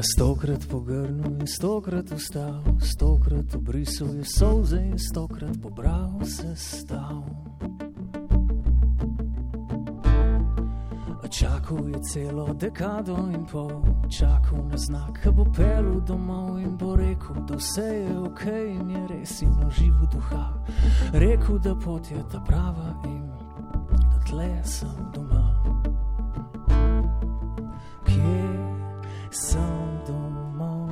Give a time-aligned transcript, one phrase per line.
[0.00, 7.49] Stokrat pogrnil in stokrat vstal, stokrat obrisal je solze in stokrat pobral se stav.
[11.70, 13.70] Čakal je celo dekado in pol,
[14.08, 18.90] čakal na znak, ki bo pel domov in bo rekel, da vse je ok in
[18.90, 20.50] je res in živo duha.
[21.14, 23.22] Rekel, da pot je ta prava in
[23.86, 25.46] da tle sem doma.
[28.02, 28.42] Kje
[29.30, 30.90] sem doma?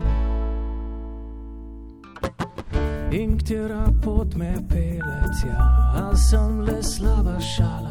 [3.10, 5.58] In katera pot me pele tja,
[6.06, 7.87] a sem le slaba šala.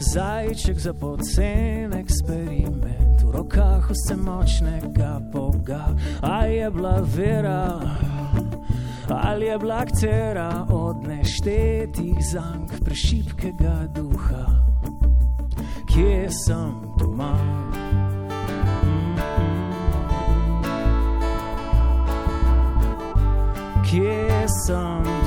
[0.00, 5.94] Zajček za pocen eksperiment, v rokah vse močnega Boga.
[6.22, 7.80] A je bila vera,
[9.08, 14.46] ali je bila ktera od neštetih zank prešipkega duha,
[15.86, 17.34] kje sem doma.
[23.90, 25.19] Kje sem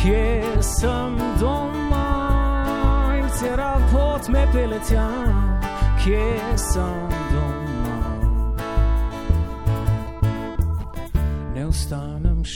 [0.00, 2.06] Kje sem doma?
[3.20, 5.08] In cera pot me pele tja,
[6.00, 7.19] kje sem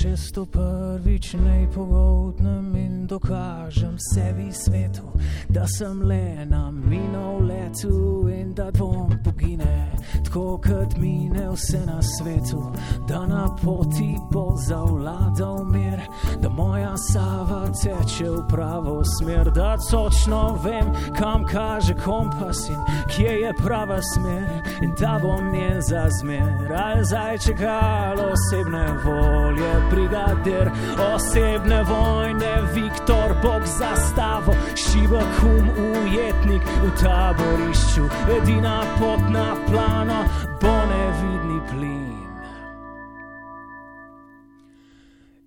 [0.05, 5.03] ostanem šesto prvič, ne pogotnem in dokažem sebi svetu,
[5.49, 9.93] da sem le na minov letu in da dvom pogine,
[10.25, 12.73] tako kot mine vse na svetu,
[13.09, 16.01] da na poti bo zavladal mir,
[16.43, 23.33] da moja sava teče v pravo smer, da točno vem, kam kaže kompas in kje
[23.41, 24.49] je prava smer
[24.83, 30.71] in da bom njen za zmer, ali zajček ali osebne volje, brigadir,
[31.15, 35.71] osebne vojne, Viktor, Bog zastavo, šibak um,
[36.03, 38.05] ujetnik v taborišču,
[38.37, 40.25] edina pot na plano,
[40.61, 42.15] bo nevidni plin.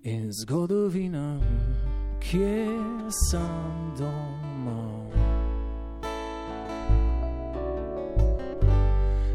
[0.02, 1.40] In zgodovina,
[2.20, 2.66] kje
[3.28, 4.80] sem doma?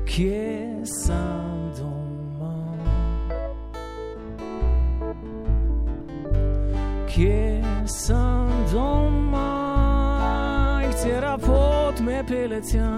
[0.06, 1.93] Kje sem doma?
[7.14, 9.50] Kje sem doma?
[10.82, 12.90] Katera pot me pele tja?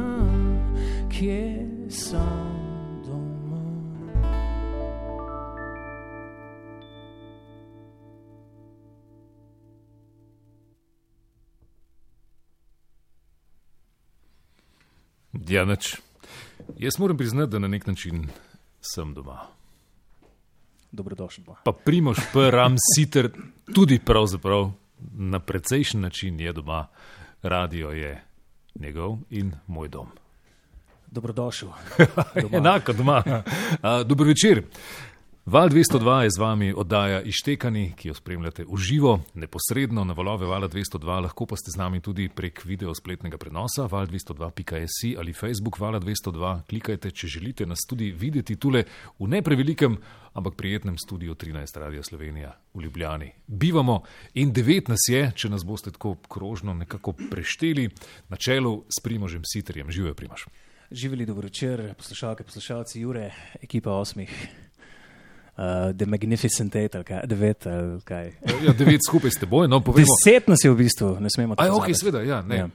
[1.11, 2.47] Kje sem
[3.03, 3.59] doma?
[15.33, 15.99] Ja, nič.
[16.79, 18.29] Jaz moram priznati, da na nek način
[18.79, 19.43] sem doma.
[20.95, 21.43] Dobrodošli.
[21.43, 21.55] bo.
[21.63, 23.29] Pa primoš, pram siter,
[23.73, 24.71] tudi pravzaprav
[25.13, 26.87] na precejšen način je doma.
[27.43, 28.23] Radio je
[28.75, 30.07] njegov in moj dom.
[31.11, 31.69] Dobrodošel.
[32.41, 32.57] Doma.
[32.57, 33.23] Enako doma.
[33.81, 34.63] A, Dobro večer.
[35.45, 40.47] Val 202 je z vami oddaja Ištekani, ki jo spremljate v živo, neposredno na valove
[40.49, 45.77] Vala 202, lahko pa ste z nami tudi prek video spletnega prenosa val202.js ali Facebook
[45.77, 46.65] Vala 202.
[46.65, 48.87] Klikajte, če želite nas tudi videti tule
[49.19, 49.99] v ne prevelikem,
[50.33, 53.29] ampak prijetnem studiu 13 Radio Slovenija v Ljubljani.
[53.45, 54.01] Bivamo
[54.33, 57.91] in devet nas je, če nas boste tako krožno nekako prešteli,
[58.33, 59.93] na čelu s Primožem Siterjem.
[59.93, 60.49] Živijo, Primož.
[60.91, 63.29] Živeli dobro večer, poslušalke, poslušalci Jure,
[63.61, 64.64] ekipa osmih.
[65.57, 68.25] Uh, The Magnificent Eight, ali kaj, devet, ali kaj.
[68.65, 70.03] Ja, devet skupaj s teboj, no povemo.
[70.03, 71.77] Deset nas je v bistvu, ne smemo tako.
[71.77, 72.57] ok, seveda, ja, ne.
[72.57, 72.65] Ja.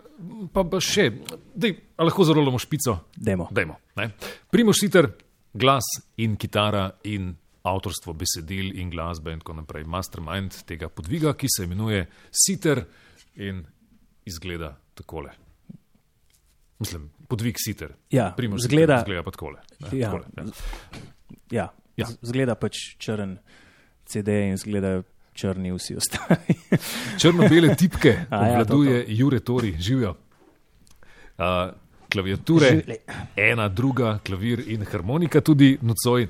[0.49, 1.11] Pa, pa še,
[1.55, 2.95] dej, lahko zarolamo špico.
[3.15, 3.51] Demo.
[3.53, 3.77] Dajmo.
[3.97, 4.07] ne.
[4.51, 5.11] Primož Siter,
[5.53, 5.85] glas
[6.17, 9.85] in kitara in avtorstvo besedil in glasbe in tako naprej.
[9.85, 12.81] Mastermind tega podviga, ki se imenuje Siter
[13.37, 13.61] in
[14.25, 15.37] izgleda takole.
[16.81, 17.93] Mislim, podvig Siter.
[18.11, 19.59] Ja, Primož zgleda- Siter izgleda pa takole.
[19.81, 20.11] ne, Ja.
[20.11, 20.45] takole, ne.
[21.51, 21.69] Ja,
[22.01, 22.09] Ja.
[22.23, 23.39] zgleda pač črn
[24.07, 25.03] CD in zgleda
[25.35, 26.57] črni vsi ostali.
[27.21, 30.17] Črno-bele tipke A ja, to, obvladuje Jure Tori, živijo.
[31.41, 31.73] Uh,
[32.13, 32.97] klaviature, Živeli.
[33.37, 36.27] ena, druga, klavir in harmonika, tudi nocoj.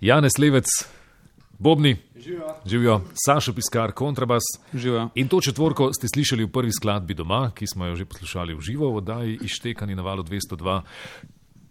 [0.00, 0.66] Janez Levec,
[1.58, 1.96] Bobni,
[2.66, 4.42] živijo, Sašo Piskar, kontrabas.
[4.74, 5.08] Živijo.
[5.14, 8.60] In to četvorko ste slišali v prvi skladbi doma, ki smo jo že poslušali v
[8.60, 10.80] živo v oddaji Ištekani na valu 202,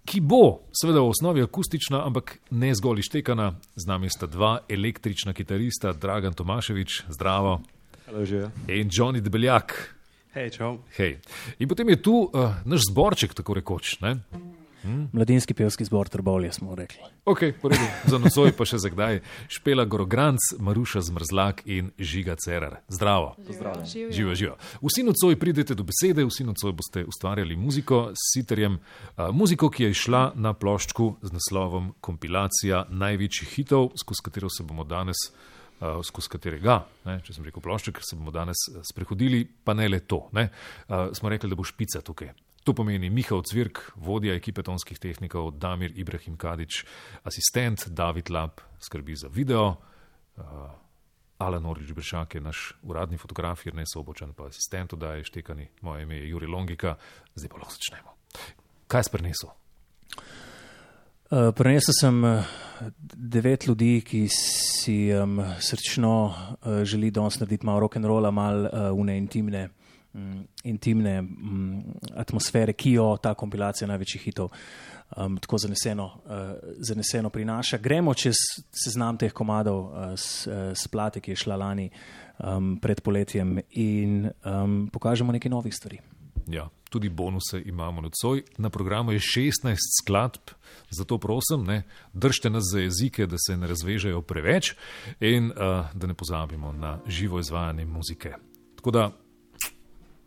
[0.05, 3.53] ki bo seveda v osnovi akustična, ampak ne zgolj ištekana.
[3.75, 7.61] Z nami sta dva električna kitarista, Dragan Tomaševič, zdravo,
[8.23, 8.51] živijo.
[8.67, 9.95] in Johnny Debeljak.
[10.33, 10.77] Hej, čau.
[10.97, 11.19] Hej.
[11.59, 13.99] In potem je tu uh, naš zborček, tako rekoč.
[14.01, 14.15] Ne?
[14.81, 15.09] Hmm?
[15.13, 16.99] Mladinski pevski zbor Trbovlje smo rekli.
[17.25, 19.19] Ok, redu, za nocoj pa še za kdaj.
[19.51, 22.79] Špela Gorogranc, Maruša Zmrzlak in Žiga Cerar.
[22.89, 23.35] Zdravo.
[23.85, 24.55] Živijo, živijo.
[24.81, 28.79] Vsi nocoj pridete do besede, vsi nocoj boste ustvarjali muziko s siterjem.
[28.81, 34.65] Uh, muziko, ki je šla na ploščku z naslovom Kompilacija največjih hitov, skozi katero se
[34.65, 35.29] bomo danes.
[35.81, 36.75] Uh, skozi katerega,
[37.07, 40.27] ne, če sem rekel plošček, se bomo danes sprehodili, pa ne le to.
[40.37, 40.51] Ne,
[40.89, 42.29] uh, smo rekli, da bo špica tukaj.
[42.63, 46.83] To pomeni Mihael Cvirk, vodja ekipe tonskih tehnikov, Damir Ibrahim Kadič,
[47.25, 49.81] asistent David Lab, skrbi za video,
[50.37, 50.43] uh,
[51.41, 56.03] Alan Orič Bršak je naš uradni fotograf, Jrnej Sobočan pa asistent, da je štekani, moje
[56.03, 56.95] ime je Juri Longika,
[57.33, 58.13] zdaj pa lahko začnemo.
[58.87, 59.49] Kaj si prinesel?
[61.31, 62.21] Uh, prinesel sem
[63.01, 69.17] devet ljudi, ki si um, srčno uh, želi danes narediti malo rock'n'rolla, malo uh, une
[69.17, 69.69] intimne.
[70.13, 71.83] Mm, intimne um,
[72.15, 74.49] atmosfere, ki jo ta kompilacija največjih hitov
[75.15, 77.77] um, tako zaneseno, uh, zaneseno prinaša.
[77.77, 78.35] Gremo čez
[78.75, 81.87] seznam teh komadov uh, s, uh, s plate, ki je šla lani
[82.43, 86.01] um, pred poletjem in um, pokažemo nekaj novih stvari.
[86.47, 88.43] Ja, tudi bonuse imamo nocoj.
[88.57, 90.51] Na programu je 16 skladb,
[90.89, 91.83] zato prosim, ne,
[92.13, 94.75] držite nas za jezike, da se ne razvežejo preveč
[95.19, 98.33] in uh, da ne pozabimo na živo izvajanje muzike.
[98.75, 99.11] Tako da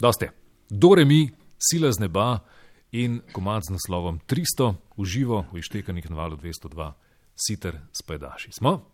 [0.05, 0.33] Doste.
[0.69, 2.45] Dore mi, sila z neba
[2.93, 6.93] in komad z naslovom 300, uživo v ištekanih na valu 202,
[7.33, 8.53] siter spajdaši.
[8.53, 8.85] Smo?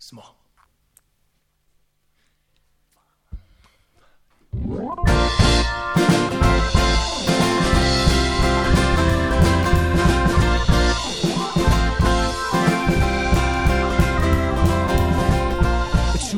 [0.00, 0.22] Smo.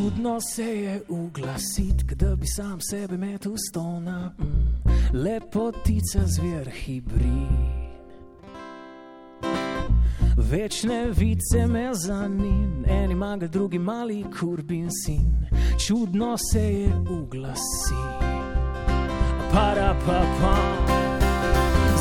[0.04, 7.24] Čudno se je uglasiti, da bi sam sebe metel stona, mm, lepotica zver hibrid.
[10.36, 15.46] Večne vice me zanin, eni maga, drugi mali kurbin sin.
[15.86, 18.26] Čudno se je uglasiti,
[19.52, 20.56] para pa pa.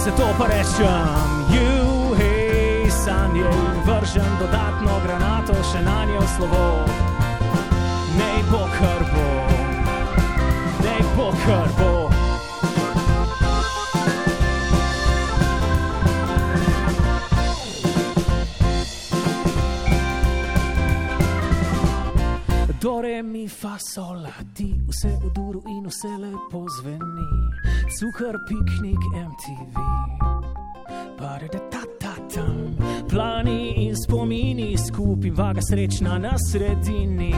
[0.06, 3.44] Zato pa rečem, ju, hej, sanje,
[3.86, 7.13] vržem dodatno granato, še na njo slovo
[8.54, 9.28] bo kar bo,
[10.84, 11.92] nej bo kar bo.
[22.82, 27.30] Dore mi fa sola, ti vse v duru in vse lepo zveni,
[27.98, 29.76] cukor piknik MTV.
[31.18, 32.78] Pare da ta ta tam,
[33.14, 37.36] plani in spomini skupaj, vaga srečna na sredini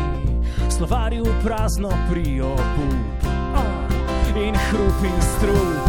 [0.70, 2.88] slovarju prazno priobu
[4.36, 5.88] in hrup in strup.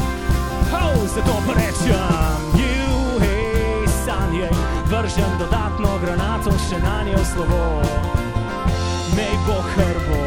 [0.72, 4.48] Oh, zato pa rečem, ju, hej, sanje,
[4.90, 7.82] vržem dodatno granato še na njo slovo.
[9.16, 10.22] Naj bo hrbo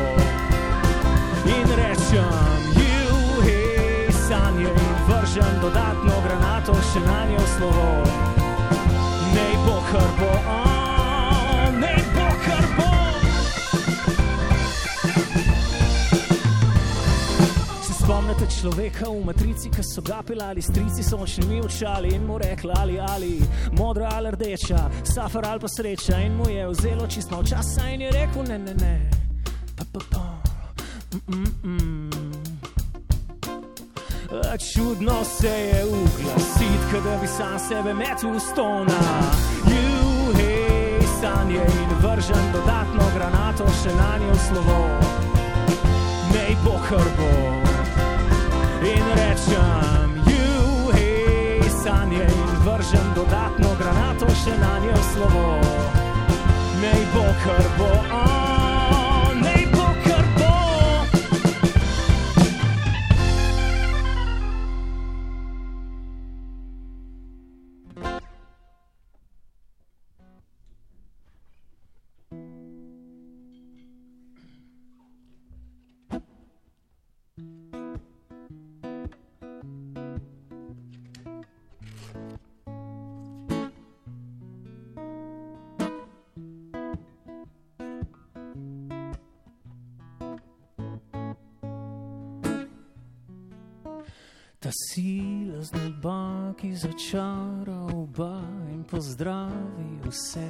[1.45, 4.71] in rečem, ju, hej, sanje,
[5.07, 8.08] vržem dodatno granato še na njo slovo.
[9.93, 10.25] Naj bo.
[10.25, 10.79] Oh.
[18.09, 22.73] spomnite človeka v matrici, ki so ga pelali, strici so očnimi očali in mu rekli
[22.73, 23.37] ali ali,
[23.77, 28.11] modra ali rdeča, safar ali pa sreča in mu je vzelo čisto časa in je
[28.11, 29.09] rekel ne, ne, ne,
[29.77, 30.25] pa pa pa.
[31.27, 32.09] Mm -mm.
[34.73, 38.99] Čudno se je uglasit, da bi sam sebe metil v stona.
[41.19, 44.87] Juhej, sanje in vržem dodatno granato še na njo slovo.
[46.33, 47.31] Nej bo hrbo
[48.83, 55.59] in rečem, juhej, sanje in vržem dodatno granato še na njo slovo.
[56.81, 58.38] Naj bo kar bo
[94.69, 98.37] Ta sila z neba, ki začara oba
[98.69, 100.45] in pozdravi vse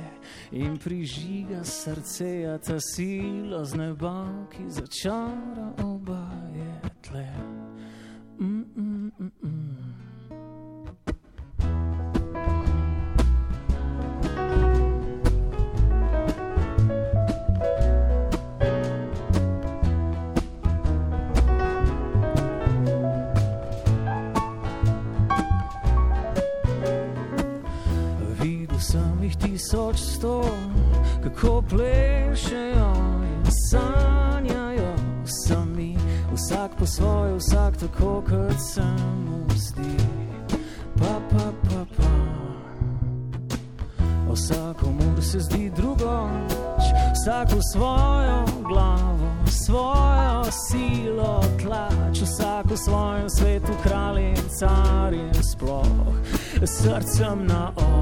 [0.52, 7.59] in prižiga srce, a ta sila z neba, ki začara oba je tle.
[29.70, 30.42] Tisoč sto,
[31.24, 34.94] kako plešejo in sanjajo
[35.26, 35.98] sami,
[36.34, 38.82] vsak po svoje, vsak tako, kot se
[39.26, 39.98] mu zdi.
[40.98, 42.10] Pa, pa, pa, pa.
[44.34, 46.84] Vsakomu se zdi drugač,
[47.14, 55.34] vsak v svojo glavo, svojo silo tlač, vsak v svojem svetu, kralj in car in
[55.44, 56.18] sploh
[56.66, 57.99] srcem na oči.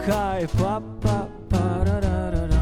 [0.00, 2.60] Pokaj pa, pa, pa, ra, ra, ra, ra.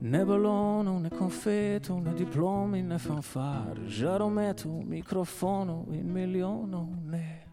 [0.00, 7.44] Ne balonov, ne konfetov, ne diplom in ne fanfar, žarometov, mikrofonov in milijonov ne.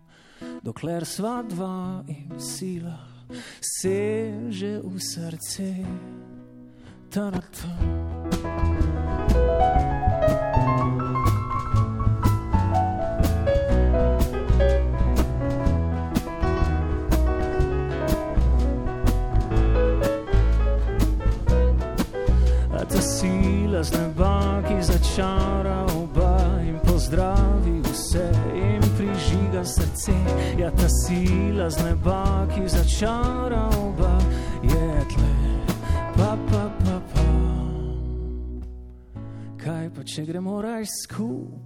[0.62, 2.98] Dokler sva dva in sila
[3.62, 5.74] seže v srce,
[7.10, 7.74] tarata.
[8.45, 8.75] A
[25.15, 30.12] začara oba in pozdravi vse in prižiga srce.
[30.60, 34.19] Ja, ta sila z neba, ki začara oba,
[34.63, 35.31] je tle.
[36.17, 37.27] Pa, pa, pa, pa.
[39.55, 41.63] Kaj pa, če gremo raj skup?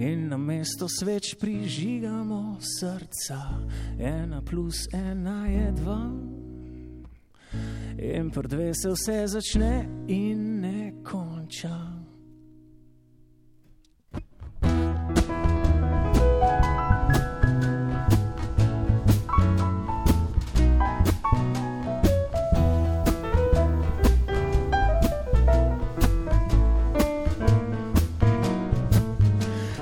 [0.00, 3.68] In na mesto sveč prižigamo srca,
[4.00, 6.00] ena plus ena je dva.
[7.96, 11.78] In pri dve se vse začne in ne konča.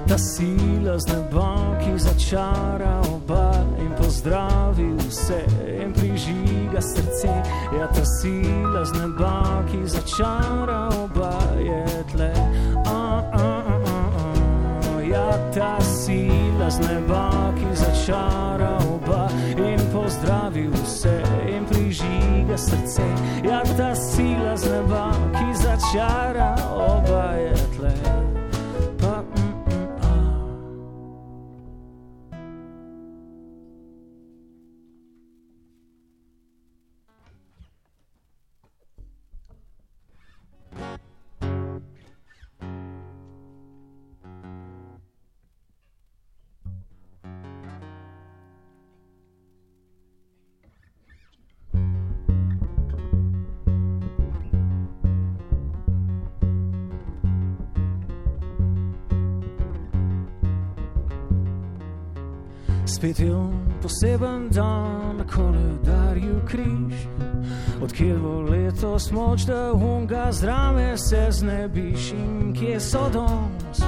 [0.09, 5.82] Ta sila z neba, ki začara oba in pozdravi vse
[6.73, 7.29] prižiga srce.
[7.79, 12.33] Ja, ta sila z neba, ki začara oba je tle.
[12.87, 15.00] A, a, a, a, a.
[15.02, 23.05] Ja, ta sila z neba, ki začara oba in pozdravi vse in prižiga srce.
[23.45, 27.72] Ja, ta sila z neba, ki začara oba je tle.
[63.02, 66.94] Spet je on poseben dan na koledarju križ,
[67.82, 73.82] odkjer bo letos moč, da unga zdrave se znebiš in kje so danes.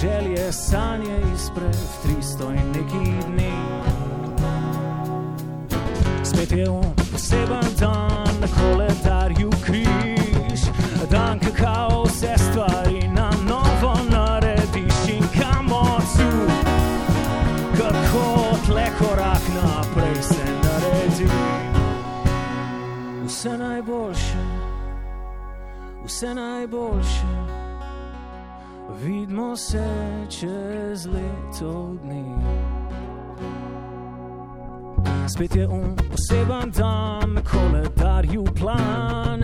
[0.00, 3.52] Želje, sanje izpred 300 in neki dni.
[6.24, 9.93] Spet je on poseben dan na koledarju križ,
[26.24, 27.26] vse najboljše,
[29.02, 29.84] vidimo se
[30.28, 32.24] čez leto dni.
[35.28, 39.42] Spet je on poseben dan, koledarju plan.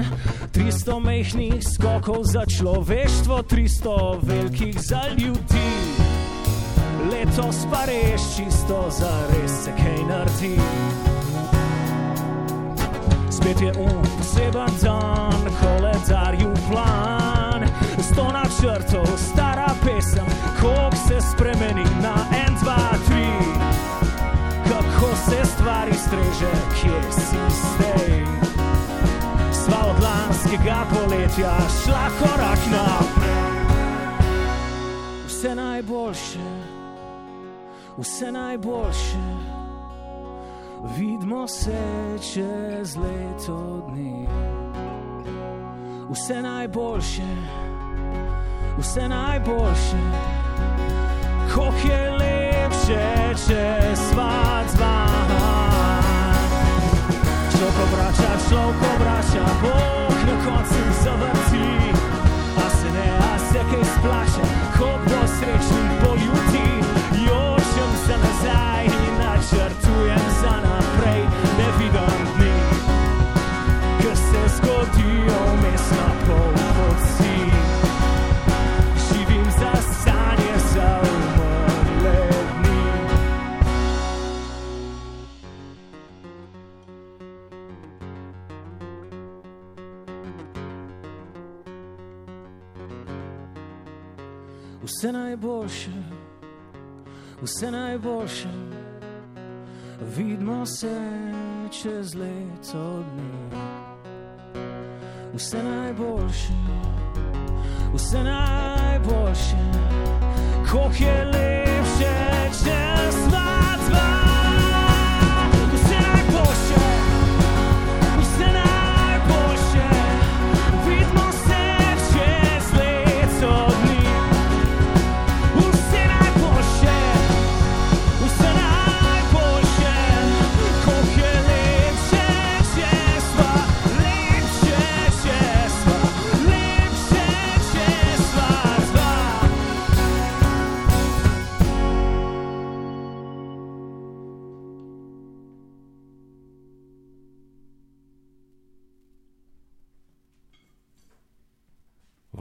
[0.53, 5.71] 300 mehkih skokov za človeštvo, 300 velikih za ljudi.
[7.13, 10.57] Letos pa res čisto za res se kaj naredi.
[13.31, 17.67] Spet je on poseben dan, koledarju plan.
[17.99, 20.27] Sto načrtov, stara pesem,
[20.61, 22.15] koliko se spremeni na
[22.47, 23.29] en, dva, tri.
[24.69, 28.27] Kako se stvari streže, kje si zdaj.
[29.53, 33.51] Sva od lanskega poletja šla korak naprej.
[35.27, 36.51] Vse najboljše,
[37.99, 39.51] vse najboljše.
[40.99, 41.79] Vidimo se
[42.33, 44.27] čez leto dni.
[46.11, 47.23] Vse najboljše,
[48.79, 50.01] vse najboljše.
[51.55, 55.07] Kako je lepše, če sva dva.
[57.51, 61.71] Človek obrača, človek obrača, Bog na koncu zavrti.
[62.59, 64.45] A se ne, a se kaj splača,
[64.79, 66.69] ko bo srečnih poljuti.
[67.27, 70.70] Jočem se nazaj in načrtujem za naprej,
[95.01, 95.91] Vse najboljše,
[97.43, 98.49] vse najboljše,
[100.17, 101.01] vidimo se
[101.71, 103.61] čez leto dni.
[105.35, 106.53] Vse najboljše,
[107.95, 109.65] vse najboljše,
[110.67, 112.15] kako je lepše,
[112.65, 113.50] če sva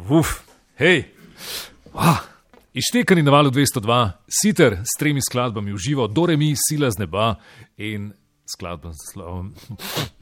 [0.09, 0.41] Uf,
[0.81, 1.03] hej,
[1.93, 2.17] ah,
[2.73, 7.35] ištekani na valu 202, siter s tremi skladbami v živo, Doremi, Sila z neba
[7.77, 8.09] in
[8.49, 9.53] skladba z naslovom.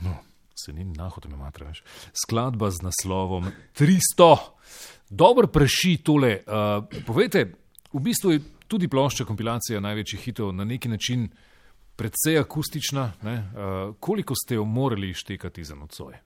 [0.04, 0.18] No,
[0.56, 1.84] se ni nahote me matraš.
[2.12, 3.48] Skladba z naslovom
[3.80, 4.36] 300.
[5.10, 6.44] Dobro preši tole.
[6.44, 7.48] Uh, povejte,
[7.94, 11.30] v bistvu je tudi plošča kompilacija največjih hitov na neki način
[11.96, 13.12] predvsej akustična.
[13.24, 16.20] Uh, koliko ste jo morali ištekati za nocoj?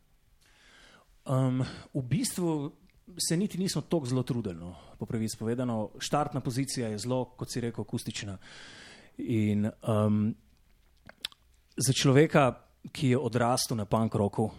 [1.29, 1.61] Um,
[1.93, 2.80] v bistvu
[3.17, 4.55] se niti nismo tako zelo trudili.
[4.55, 8.37] No, po pravici povedano, štartna pozicija je zelo, kot si rekel, akustična.
[9.17, 10.35] In um,
[11.77, 12.51] za človeka,
[12.91, 14.51] ki je odrastel na punk roku,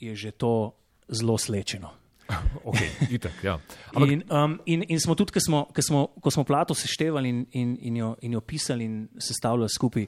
[0.00, 0.72] je že to
[1.08, 1.90] zelo slečeno.
[2.64, 3.58] Okay, itak, ja.
[3.94, 7.28] Ampak, in, um, in, in smo tudi, ko smo, ko smo, ko smo plato seštevali
[7.28, 10.06] in, in, in, jo, in jo pisali in sestavljali skupaj,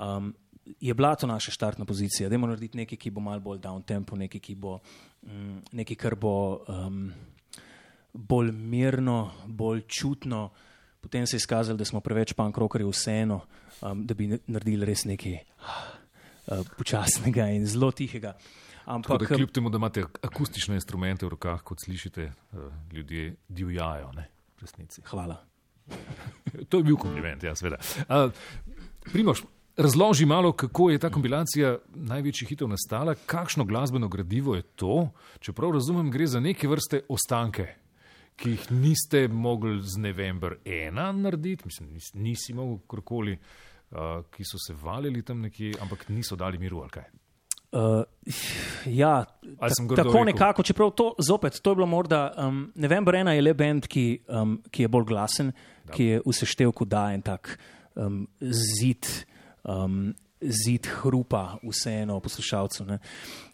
[0.00, 0.34] um,
[0.80, 2.28] je bila to naša štartna pozicija.
[2.28, 4.78] Dajmo narediti nekaj, ki bo malo bolj down tempo, nekaj, ki bo,
[5.22, 7.12] um, nekaj kar bo um,
[8.12, 10.50] bolj mirno, bolj čutno.
[11.00, 13.40] Potem se je izkazalo, da smo preveč pankrokerji vseeno,
[13.82, 18.36] um, da bi naredili res nekaj uh, počasnega in zelo tihega.
[18.84, 24.12] Ampak, da, kljub temu, da imate akustične instrumente v rokah, kot slišite, uh, ljudje divjajo.
[24.12, 24.28] Ne,
[25.04, 25.36] Hvala.
[26.68, 27.76] to je bil kompliment, ja, seveda.
[28.08, 28.32] Uh,
[29.12, 29.42] Primož,
[29.76, 35.08] razloži malo, kako je ta kompilacija največjih hitov nastala, kakšno glasbeno gradivo je to.
[35.40, 37.66] Čeprav razumem, gre za neke vrste ostanke,
[38.36, 43.38] ki jih niste mogli z November 1 narediti, mislim, nis, nisi mogel karkoli,
[43.90, 43.98] uh,
[44.30, 47.04] ki so se valili tam nekje, ampak niso dali miru ali kaj.
[47.74, 48.04] Uh,
[48.86, 49.24] ja,
[49.58, 50.24] ta, tako rekel?
[50.24, 54.22] nekako, čeprav to zopet, to je bilo morda, um, November 1 je le bend, ki,
[54.28, 55.50] um, ki je bolj glasen,
[55.84, 55.92] da.
[55.92, 57.56] ki je v seštevku da en tak
[57.94, 59.26] um, zid,
[59.64, 62.84] um, zid hrupa vseeno poslušalcu.
[62.84, 62.98] Ne.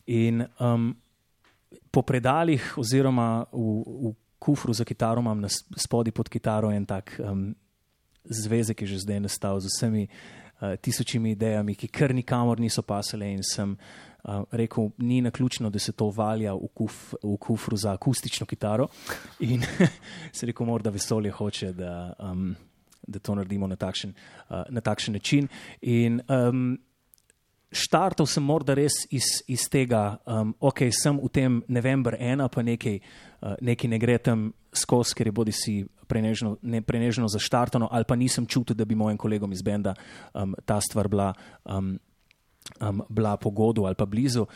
[0.07, 0.95] In um,
[1.91, 7.15] po predalih oziroma v, v kufru za kitaro imam na spodi pod kitaro en tak
[7.19, 7.55] um,
[8.25, 12.83] zvezek, ki je že zdaj nastal z vsemi uh, tisočimi idejami, ki kar nikamor niso
[12.83, 13.77] pasale in sem
[14.21, 18.47] Uh, rekel, ni na ključno, da se to valja v, kuf, v kufru za akustično
[18.47, 18.89] kitaro.
[19.41, 19.63] In
[20.37, 22.55] se rekel, morda vesolje hoče, da, um,
[23.07, 25.49] da to naredimo na takšen, uh, na takšen način.
[25.81, 26.79] In um,
[27.71, 32.63] štartal sem morda res iz, iz tega, um, ok, sem v tem novembr ena, pa
[32.67, 33.01] nekaj,
[33.43, 35.81] uh, nekaj ne gre tam skozi, ker je bodi si.
[36.11, 39.93] Prenežno, ne, prenežno zaštartano, ali pa nisem čutil, da bi mojim kolegom iz Benda
[40.35, 41.29] um, ta stvar bila
[41.63, 41.93] um,
[42.81, 44.47] um, bila pogodu ali pa blizu.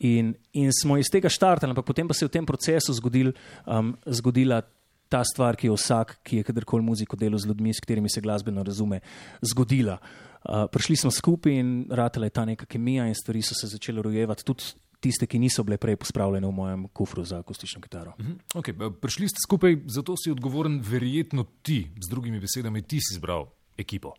[0.00, 3.34] In, in smo iz tega štartali, ampak potem pa se je v tem procesu zgodil,
[3.66, 4.62] um, zgodila
[5.10, 8.22] ta stvar, ki je vsak, ki je kadarkoli muziko delal z ljudmi, s katerimi se
[8.22, 9.00] glasbeno razume,
[9.42, 9.98] zgodila.
[10.40, 14.02] Uh, prišli smo skupaj in ratela je ta neka kemija, in stvari so se začele
[14.02, 14.70] rojevati, tudi
[15.00, 18.12] tiste, ki niso bile prej pospravljene v mojem kufru za akustično kitaro.
[18.18, 18.36] -huh.
[18.54, 23.46] okay, prišli ste skupaj, zato si odgovoren, verjetno ti, z drugimi besedami, ti si izbral
[23.76, 24.14] ekipo.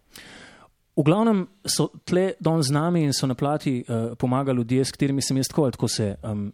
[0.95, 4.91] V glavnem so tle don z nami in so na plati uh, pomagali ljudje, s
[4.91, 6.15] katerimi sem jaz tako ali tako se.
[6.23, 6.53] Um,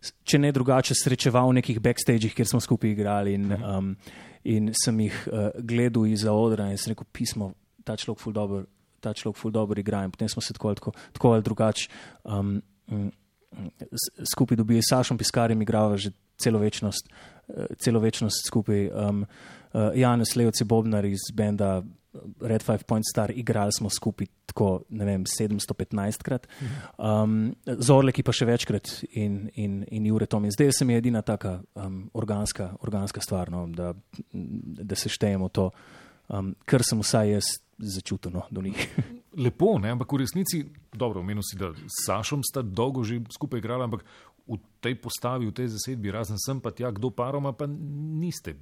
[0.00, 3.94] Če ne drugače, srečeval v nekih backstageih, kjer smo skupaj igrali, in, um,
[4.46, 7.52] in sem jih uh, gledal izza odra in sem rekel: pismo,
[7.84, 8.66] ta človek ful dobro
[9.00, 10.04] ta človek ful dobro igra.
[10.04, 11.88] In potem smo se tako, tako, tako ali drugače
[12.24, 13.10] um, um,
[14.32, 17.08] skupaj dobili s Sašom Piskarjem, igrava že celo večnost,
[17.48, 18.90] uh, celo večnost skupaj.
[18.90, 19.26] Um,
[19.72, 21.82] uh, Janes Lejci Bobnar iz benda
[22.40, 26.48] Red Five Point Star, igrali smo skupaj tako, ne vem, 715 krat.
[26.98, 30.48] Um, Zorleki pa še večkrat in, in, in Jure Tom.
[30.48, 33.92] In zdaj se mi je edina taka um, organska, organska stvar, no, da,
[34.32, 35.70] da se štejemo to,
[36.28, 38.88] um, kar sem vsaj jaz začutil no, do njih.
[39.44, 39.92] Lepo, ne?
[39.94, 44.02] ampak v resnici, dobro, omenil si, da s Sašom sta dolgo že skupaj igrala, ampak
[44.48, 48.56] v tej postavi, v tej zasedbi, razen sem pa tja, kdo paroma, pa niste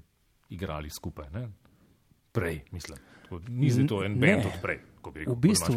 [0.50, 1.30] igrali skupaj.
[1.32, 1.48] Ne?
[2.34, 2.98] Prej, mislim.
[3.48, 4.80] Ni zdaj to en bend od prej,
[5.14, 5.34] rekel.
[5.34, 5.76] V bistvu,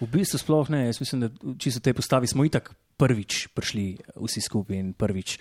[0.00, 0.86] v bistvu sploh ne.
[0.86, 5.38] Jaz mislim, da čisto tej postavi smo itak prvič prišli vsi skupaj in prvič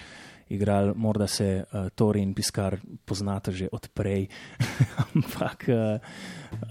[0.49, 4.27] igrali, morda se uh, Tori in Piskar poznata že odprej,
[5.15, 5.99] ampak uh,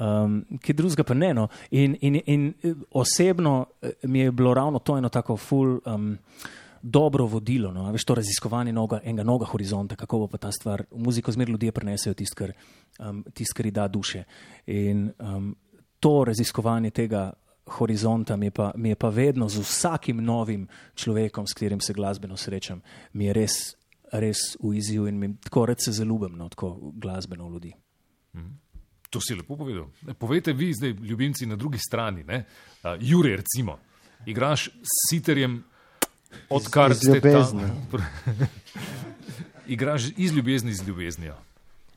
[0.00, 1.34] um, kaj drugega pa ne.
[1.34, 1.48] No.
[1.70, 2.54] In, in, in
[2.90, 3.66] osebno
[4.02, 5.80] mi je bilo ravno to eno tako full.
[5.84, 6.18] Um,
[6.82, 10.84] Dobro vodilo, no, veš, to raziskovanje noga, enega noga horizonta, kako bo pa ta stvar.
[10.90, 12.52] V muziko zmer ljudje prenesejo tisto, kar,
[12.98, 14.24] um, tist, kar da duše.
[14.66, 15.54] In um,
[16.00, 17.32] to raziskovanje tega
[17.66, 21.92] horizonta mi je, pa, mi je pa vedno z vsakim novim človekom, s katerim se
[21.92, 22.80] glasbeno srečam,
[23.12, 23.56] mi je res,
[24.12, 27.72] res v izzivu in mi tako rečem, se zaljubim no, tako glasbeno v ljudi.
[28.36, 28.54] Mhm.
[29.10, 29.86] To si lepo povedal.
[30.18, 32.42] Povejte vi, zdaj, ljubimci na drugi strani, uh,
[33.00, 33.78] Jure, recimo,
[34.26, 35.62] igraš s siterjem,
[36.50, 37.66] odkar ste tam.
[39.66, 41.34] igraš iz ljubezni z ljubeznijo.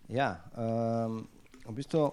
[0.09, 1.27] Ja, um,
[1.65, 2.11] v bistvu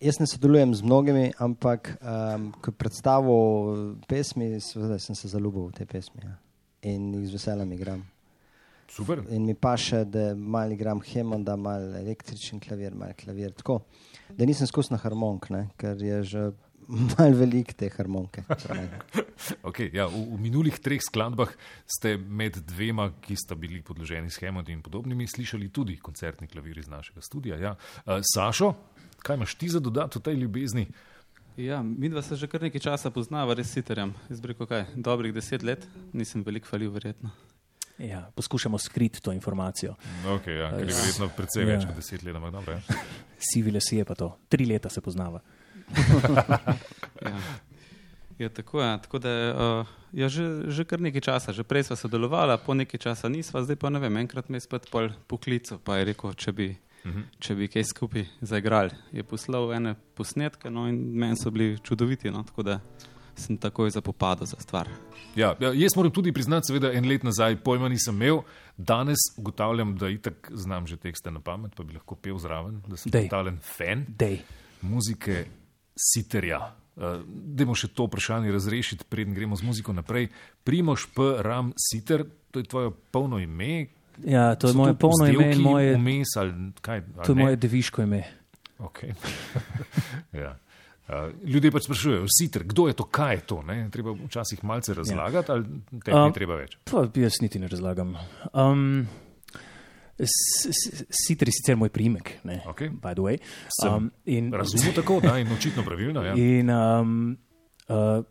[0.00, 5.72] Jaz ne sodelujem z mnogimi, ampak um, ko predstavljam pesmi, seveda sem se zaljubil v
[5.72, 6.34] te pesmi ja.
[6.92, 8.02] in jih z veseljem igram.
[8.92, 9.22] Super.
[9.32, 13.56] In mi pa še, da malo igram Hemonda, malo električen klavir, malo klavir.
[13.56, 13.78] Tako,
[14.36, 15.48] da nisem skozi na harmonik,
[15.80, 16.44] ker je že
[17.18, 18.44] malo velik te harmonike.
[19.68, 21.50] okay, ja, v, v minulih treh skladbah
[21.84, 26.78] ste med dvema, ki sta bili podloženi s Hemondom in podobnimi, slišali tudi koncertni klavir
[26.78, 27.58] iz našega studia.
[27.60, 27.74] Ja.
[28.04, 28.74] Uh, Sašo,
[29.26, 30.86] Kaj imaš ti za dodati v tej ljubezni?
[31.56, 34.12] Ja, mi dva se že kar nekaj časa poznava, res siterjem.
[34.28, 37.30] Jaz bi rekel, kaj, dobrih deset let, nisem veliko falil, verjetno.
[37.98, 39.94] Ja, poskušamo skriti to informacijo.
[40.26, 41.68] Okay, ja, ker je verjetno precej ja.
[41.72, 42.36] več kot deset let.
[42.52, 42.98] Dobro, ja.
[43.50, 45.40] Sivile si je pa to, tri leta se poznava.
[47.22, 47.38] Ja.
[48.38, 48.98] Ja, tako je.
[49.02, 53.00] Tako da, uh, ja, že, že kar nekaj časa, že prej smo sodelovali, po nekaj
[53.00, 54.92] časa nismo, zdaj pa ne vem, enkrat me je spet
[55.24, 56.68] poklical, pa je rekel, če bi
[57.06, 57.26] -huh.
[57.42, 58.94] če bi kaj skupaj zaigrali.
[59.14, 62.80] Je poslal ene posnetke, no in meni so bili čudoviti, no, tako da
[63.36, 64.88] sem takoj zapopadal za stvar.
[65.36, 68.40] Ja, ja, jaz moram tudi priznati, seveda, en let nazaj pojma nisem imel,
[68.76, 72.96] danes ugotavljam, da itak znam že tekste na pamet, pa bi lahko pel zraven, da
[72.96, 74.40] sem totalen fan Dej.
[74.80, 75.44] muzike
[75.96, 76.60] Siterja.
[76.96, 80.30] Uh, Dajmo še to vprašanje razrešiti, preden gremo z muziko naprej.
[80.64, 81.28] Primoš P.
[81.44, 83.88] Ram Siter, to je tvoje polno ime,
[84.24, 85.96] Ja, to je moje polno ime moje.
[85.96, 87.42] Vmes, ali kaj, ali to je ne?
[87.42, 88.22] moje deviško ime.
[88.78, 89.12] Okay.
[90.42, 90.56] ja.
[91.08, 93.62] Uh, ljudje pač sprašujejo, sitr, kdo je to, kaj je to.
[93.62, 93.88] Ne?
[93.92, 94.96] Treba včasih malce ja.
[94.96, 95.54] razlagati, ja.
[95.54, 96.78] ali te uh, ni treba več.
[96.90, 98.16] Pa jaz niti ne razlagam.
[98.52, 99.06] Um,
[100.16, 102.88] Sitr je sicer moj primek, okay.
[102.88, 103.36] by the way.
[103.84, 106.22] Um, in, Razumem tako, da je očitno pravilno.
[106.24, 106.34] Ja.
[106.34, 107.36] In, um,
[107.88, 108.24] uh,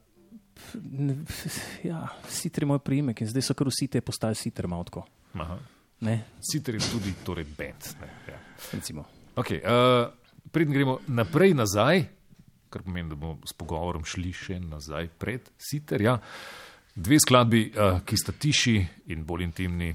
[1.83, 4.85] ja, sitr je moj primek in zdaj so kar vsi te postali sitr malo.
[6.41, 7.93] Sicer je tudi torej bend.
[8.27, 8.39] Ja.
[9.35, 10.09] Okay, uh,
[10.51, 12.05] Preden gremo naprej nazaj,
[12.69, 16.01] kar pomeni, da bomo s pogovorom šli še nazaj pred Sitter.
[16.01, 16.17] Ja.
[16.95, 18.75] Dve skladbi, uh, ki sta tiši
[19.11, 19.89] in bolj intimni,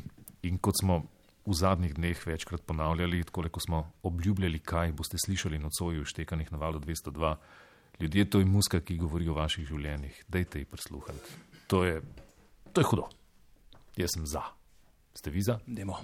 [0.45, 0.99] in kot smo
[1.47, 6.59] v zadnjih dneh večkrat ponavljali, tako smo obljubljali, kaj boste slišali nocoj v štekanih na
[6.59, 7.35] valu 202.
[8.01, 10.25] Ljudje, to je muska, ki govori o vaših življenjih.
[10.29, 11.37] Dajte ji prisluhniti.
[11.67, 11.85] To,
[12.73, 13.09] to je hudo.
[13.97, 14.43] Jaz sem za.
[15.15, 15.59] Ste vi za?
[15.67, 15.99] Demo.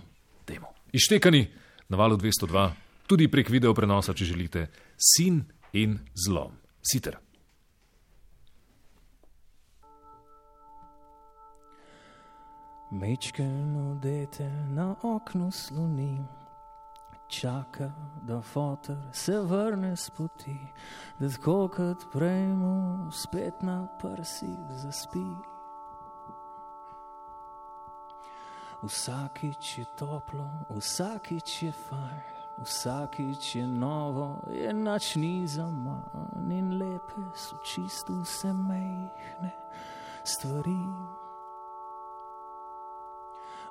[0.46, 0.72] Demo.
[0.92, 1.46] Ištekani
[1.88, 2.70] na valu 202,
[3.07, 6.53] tudi prek video prenosa, če želite, sin in zlom.
[6.83, 7.26] Siter.
[12.90, 16.25] Mečken odete na oknu sloni,
[17.29, 17.90] čaka,
[18.22, 20.72] da fotor se vrne s poti,
[21.18, 25.27] da tako kot prejmu spet na prsi zaspi.
[28.83, 36.79] Vsakič je toplo, vsakič je fajn, vsakič je novo, je noč ni za manj in
[36.79, 39.51] lepe so čisto vse mehne
[40.25, 41.26] stvari.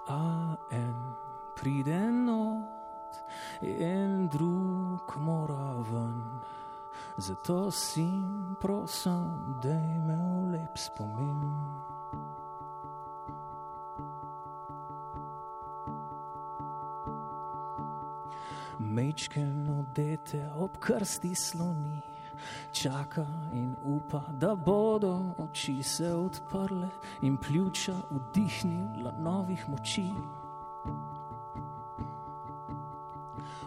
[0.08, 1.16] A en
[1.56, 3.24] pride not
[3.62, 6.42] in drug mora ven.
[7.18, 8.06] Zato si
[8.60, 11.42] prosim, da imel lep spomin.
[18.80, 22.02] Mečken odete ob krsti sloni,
[22.72, 26.90] čaka in upa, da bodo oči se odprle
[27.22, 30.12] in pljuča vdihnila novih moči.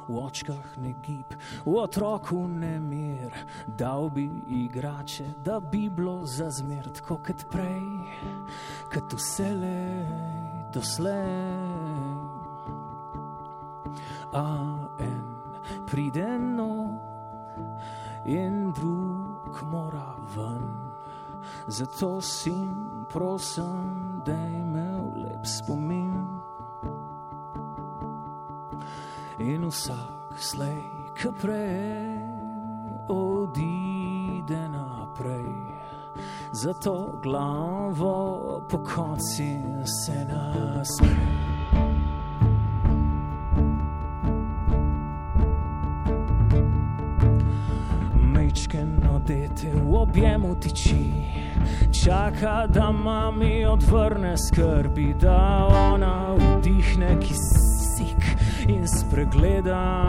[0.09, 1.35] V očkah ne gib,
[1.67, 3.35] v otroku ne mir,
[3.67, 7.85] dal bi igrače, da bi bilo za zmer tako kot prej,
[8.93, 10.07] kot vse le
[10.73, 12.39] doslej.
[14.33, 14.45] A
[15.01, 15.39] en
[15.87, 17.08] pride no
[18.29, 20.93] in drug mora ven.
[21.67, 22.69] Zato si
[23.09, 26.27] prosim, da imel lep spomin.
[29.39, 30.85] In vsak slej,
[31.17, 32.21] ki prej
[33.09, 35.49] odide naprej.
[36.53, 41.48] Zato glavo po konci se nasmeji.
[50.09, 51.13] Objemu tiči,
[52.05, 58.23] čaka, da mami odvrne skrbi, da ona vdihne kisik
[58.69, 60.09] in spregleda.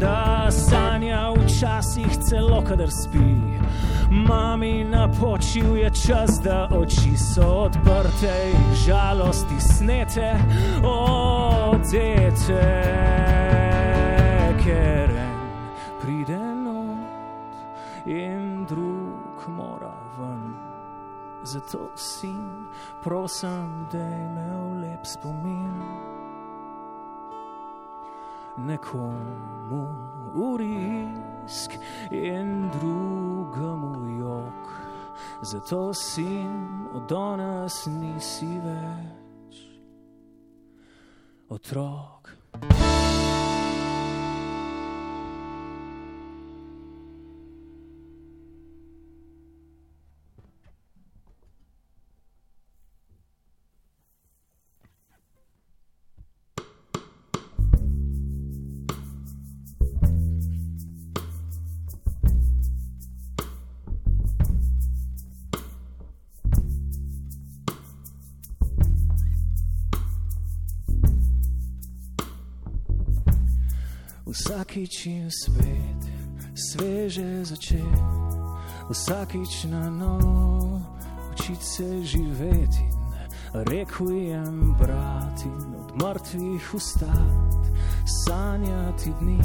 [0.00, 3.58] Da sanja včasih celo, kadar spi.
[4.10, 10.34] Mami napočil je čas, da oči so odprte in žalosti snete,
[10.82, 12.64] odete,
[21.48, 22.66] Zato sin,
[23.02, 25.82] prosim, da je imel lep spomin.
[28.56, 29.86] Nekomu
[30.34, 31.72] urisk
[32.10, 34.68] in drugemu jok.
[35.42, 39.64] Zato sin, od danes nisi več
[41.48, 42.36] otrok.
[74.48, 76.02] Vsakič je spet
[76.56, 78.00] sveže začeti,
[78.88, 80.80] vsakič na novo
[81.32, 82.88] učiti se živeti.
[83.52, 87.68] Rekujem, brati, od mrtvih ustati,
[88.24, 89.44] sanjati dni,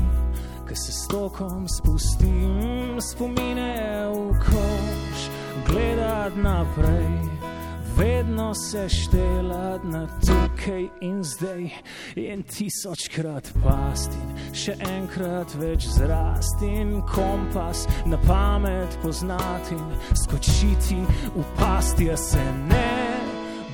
[0.71, 5.19] ki se s tokom spustim, spomine v koš,
[5.67, 7.52] gledati naprej
[7.97, 11.69] vedno se štela na tukaj in zdaj,
[12.15, 14.21] in tisočkrat pasti,
[14.53, 16.71] še enkrat več zrasti,
[17.13, 19.77] kompas na pamet poznati,
[20.23, 21.01] skočiti
[21.35, 22.97] v pasti, a se ne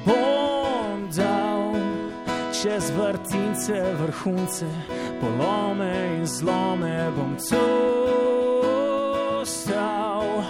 [0.05, 1.77] bom dal.
[2.59, 4.67] Čez vrtince, vrhunce,
[5.21, 7.67] polome in zlome bom tu
[9.47, 10.43] stal,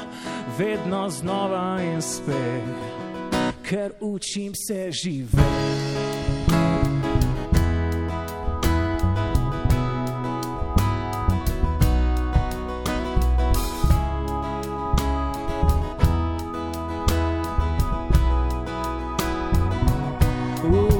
[0.57, 2.99] vedno znova in spet
[3.69, 5.37] ker učim se živeti.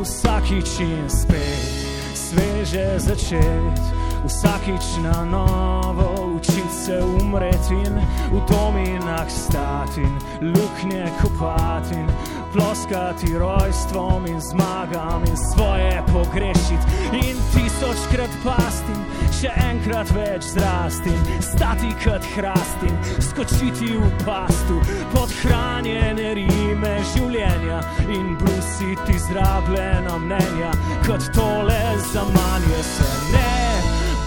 [0.02, 1.70] Vsakič in spet,
[2.14, 3.82] sveže začeti,
[4.26, 7.98] vsakič na novo učiti se umreti in
[8.32, 10.06] v dominah stati,
[10.42, 18.96] luknje kopati ploskati rojstvom in zmagam in svoje pogrešiti in tisočkrat pasti,
[19.42, 22.90] še enkrat več zrasti, stati kot hrasti,
[23.30, 24.80] skočiti v pastu,
[25.14, 30.74] podhranjene rime življenja in brusiti zrabljena mnenja,
[31.08, 31.82] kot tole
[32.14, 33.56] za manje se ne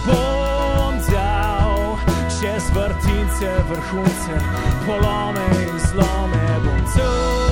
[0.07, 1.97] bom dal.
[2.39, 4.41] Čez vrtince, vrhunce,
[4.85, 7.42] polome in zlome bom tu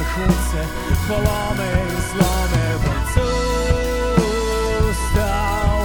[0.00, 0.60] vrhunce,
[1.08, 3.28] polome in zlome bom tu
[5.02, 5.78] stal,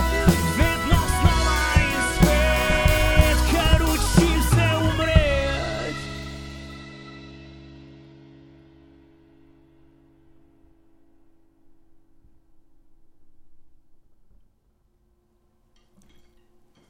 [0.58, 6.04] vedno znova in spet, ker učim se umreti.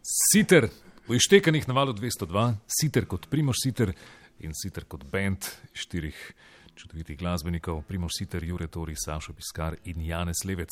[0.02, 0.70] Siter,
[1.08, 3.94] v ištekanih na valu 202, siter kot Primož Siter
[4.40, 6.34] in siter kot bend štirih
[6.76, 10.72] čudovitih glasbenikov, Primož Siter, Jure Tori, Sašo Piskar in Janez Levec.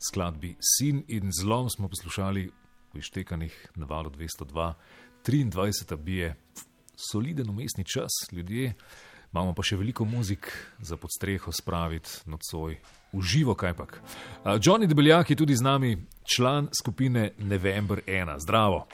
[0.00, 2.50] Skladbi Sin in zlom smo poslušali
[2.92, 4.72] v ištekanih na valu 202,
[5.24, 5.96] 23.
[5.96, 6.34] bije,
[6.96, 8.74] soliden umestni čas, ljudje.
[9.32, 12.76] Imamo pa še veliko muzik za pod streho spraviti nocoj,
[13.12, 14.00] uživo kajpak.
[14.44, 18.36] Johnny Debeljak je tudi z nami, član skupine November 1.
[18.44, 18.84] Zdravo.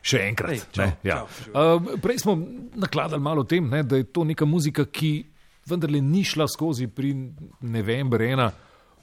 [0.00, 0.54] Še enkrat.
[0.54, 1.18] Ej, čau, ne, ja.
[1.28, 2.38] čau, uh, prej smo
[2.80, 5.29] nakladali malo o tem, ne, da je to neka muzika, ki
[5.70, 7.14] vendarle ni šla skozi pri
[7.60, 8.50] November 1.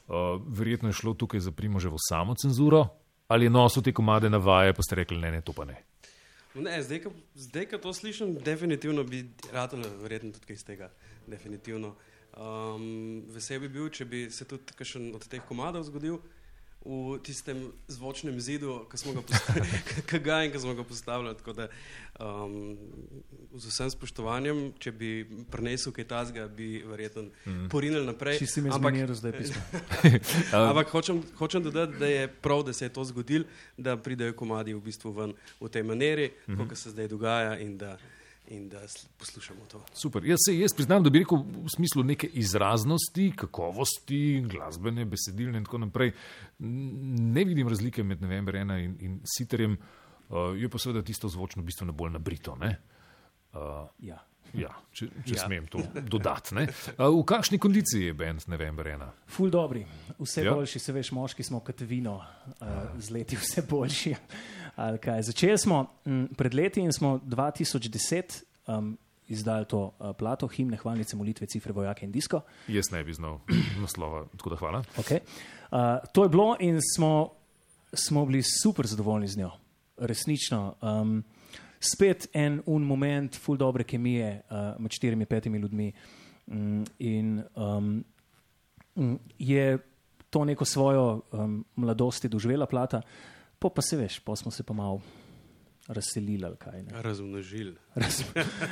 [0.07, 2.85] Uh, verjetno je šlo tukaj za primoževo samo cenzuro,
[3.27, 5.81] ali nosil te komade na vaje, pa ste rekli, ne, ne, to pa ne.
[6.55, 10.89] Ne, zdaj, ko, zdaj, ko to slišim, definitivno bi rado verjetno tudi iz tega.
[11.27, 11.95] Definitivno.
[12.37, 16.19] Um, vesel bi bil, če bi se tudi kakšen od teh komadov zgodil
[16.87, 19.67] v tistem zvočnem zidu, ki smo ga postavili,
[20.53, 21.35] ki smo ga postavili.
[21.35, 21.67] Tako da
[22.19, 22.77] um,
[23.51, 25.11] z vsem spoštovanjem, če bi
[25.51, 27.67] prenesel kaj tasga, bi verjetno mm.
[27.73, 28.39] porinil naprej.
[28.39, 29.61] Če si mi Ampak- zmeniral zdaj pismo.
[30.71, 33.45] Ampak hočem, hočem dodati, da je prav, da se je to zgodilo,
[33.77, 36.69] da pridejo komadi v bistvu ven v tej maneri, mm -hmm.
[36.69, 37.97] kot se zdaj dogaja in da,
[38.47, 39.81] in da sl- poslušamo to.
[39.93, 40.25] Super.
[40.25, 45.65] Jaz, se, jaz priznam, da bi rekel v smislu neke izraznosti, kakovosti, glasbene, besedilne in
[45.65, 46.11] tako naprej.
[46.59, 49.77] Ne vidim razlike med November 1 in, in Siterjem,
[50.29, 52.55] uh, je pa seveda tisto zvočno bistveno bolj nabrito.
[52.55, 52.77] ne.
[53.53, 53.59] Uh,
[53.99, 54.23] Ja.
[54.53, 55.43] ja, če če ja.
[55.43, 56.55] Smem to dodati.
[56.55, 56.67] ne.
[56.97, 59.07] Uh, v kakšni kondiciji je bend November 1?
[59.27, 59.85] Ful dobri,
[60.19, 60.45] vse Ja.
[60.45, 60.53] ja.
[60.53, 64.15] boljši, se veš, moški smo kot vino, uh, z leti vse boljši.
[64.77, 65.23] Ali kaj.
[65.31, 71.17] Začeli smo m, pred leti in smo 2010 um, izdali to uh, plato, himne, hvalnice,
[71.17, 72.43] molitve, cifre, vojake in disko.
[72.67, 73.39] Jaz ne bi znal
[73.83, 74.83] naslova, tako da hvala.
[75.01, 75.19] Okay.
[75.71, 77.33] Uh, to je bilo in smo,
[77.93, 79.51] smo bili super zadovoljni z njo,
[79.97, 80.75] resnično.
[80.81, 81.23] Um,
[81.79, 85.91] spet en un moment, full dobre kemije uh, med štirimi, petimi ljudmi.
[86.47, 88.03] Um, in um,
[88.95, 89.77] mm, je
[90.29, 93.01] to neko svojo um, mladosti doživela plata,
[93.59, 95.01] po pa se veš, pa smo se pa malo
[95.87, 96.81] razselili ali kaj.
[96.83, 97.01] Ne.
[97.01, 97.73] Razumnožil.
[97.95, 98.19] Raz,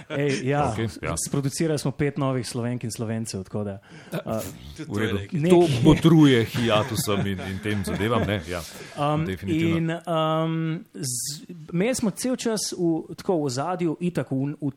[0.10, 1.16] ej, ja, okay, ja.
[1.28, 3.44] Sproducirali smo pet novih slovenk in slovencev.
[3.64, 3.80] Da,
[4.26, 4.44] uh,
[4.88, 5.20] V redu.
[5.32, 5.50] Nekaj.
[5.50, 8.28] To botruje hiatusom in, in tem zadevam.
[8.28, 8.42] Ne?
[8.50, 8.60] Ja,
[9.00, 14.72] Um, in um, z- imeli smo cel čas v, tako v zadju, itak v, v,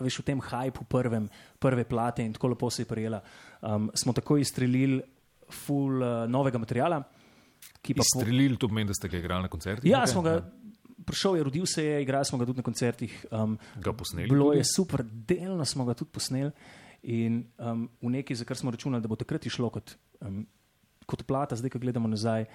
[0.00, 1.28] a veš, v tem hajpu prvem,
[1.60, 3.20] prve plate in tako lepo se je prijela.
[3.60, 5.02] Um, smo tako izstrelili
[5.50, 7.02] full uh, novega materiala.
[7.82, 9.90] Ki pa Izstrelili, to pomeni, da ste ga igrali na koncertih?
[9.90, 10.12] Ja, nekaj?
[10.12, 10.36] smo ga.
[11.02, 13.14] Prišel je, rodil se je, igrali smo ga tudi na koncertih.
[13.34, 14.60] Um, Ga posneli Bilo tudi?
[14.60, 16.52] je super, delno smo ga tudi posneli
[17.02, 20.44] in um, v neki, za kar smo računali, da bo takrat išlo kot, um,
[21.10, 22.46] kot plata, zdaj, ko gledamo nazaj,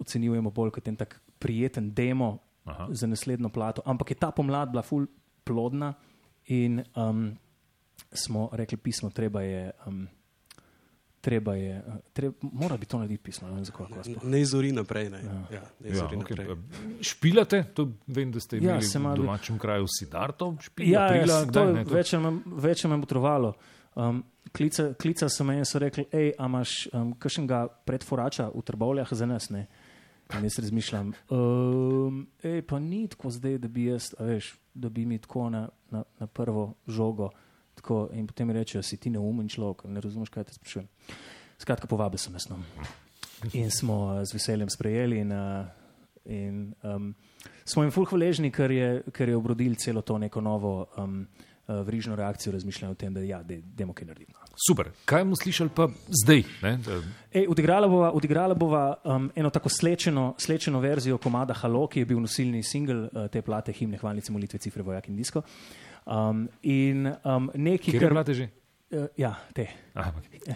[0.00, 2.88] ocenjujemo bolj kot en tak prijeten demo Aha.
[2.90, 3.84] za naslednjo plato.
[3.84, 5.04] Ampak je ta pomlad bila ful
[5.44, 5.92] plodna
[6.48, 7.34] in um,
[8.12, 9.70] smo rekli, pismo, treba je.
[9.86, 10.08] Um,
[11.22, 13.86] Treba je, treba, mora biti to narediti pismo, ne zakaj.
[14.24, 15.06] Ne izori naprej.
[15.06, 15.18] Ne.
[15.20, 15.34] Ja.
[15.52, 16.34] Ja, ne Ja, izori okay.
[16.36, 16.56] naprej.
[17.02, 21.04] Špilate, to vem, da ste Ja, imeli se v malo- domačem kraju Sidarto, špil, Ja,
[21.04, 21.94] aprila, ja, to kdaj, je ne, to?
[21.94, 23.52] več manj- več ali manj potrovalo.
[23.94, 28.62] Um, klica, klica so me in so rekli, hej, a imaš um, kakšnega predforača v
[28.62, 29.46] trbovljah za nas?
[29.48, 29.66] Ne?
[30.32, 34.88] In jaz razmišljam, um, ej, pa ni tako zdaj, da bi jaz, a veš, da
[34.88, 37.30] bi mi tako na, na, na prvo žogo.
[37.82, 40.84] Tako, in potem mi rečejo, si ti neumen človek, ne razumeš, kaj te sprašujem.
[41.58, 42.46] Skratka, povabili so nas.
[42.46, 42.60] No.
[43.58, 45.18] In smo uh, z veseljem sprejeli.
[45.18, 45.66] In, uh,
[46.30, 47.08] in, um,
[47.66, 51.26] smo jim fulh hvaležni, ker je, ker je obrodil celo to neko novo um,
[51.66, 54.38] uh, vrižno reakcijo, razmišljanje o tem, da ja, demo kaj naredimo.
[54.66, 54.92] Super.
[55.04, 55.88] Kaj bomo slišali pa
[56.22, 56.44] zdaj?
[57.32, 62.12] Ej, odigrala bova, odigrala bova um, eno tako slečeno, slečeno verzijo komada Halo, ki je
[62.14, 65.42] bil nosilni singel uh, te plate, himne, hvalnice, molitve, cifre, vojak in disko.
[66.06, 68.48] Um, in um, nekaj, Kje imate že?
[68.90, 69.68] Uh, ja, te.
[69.94, 70.54] Aha, okay.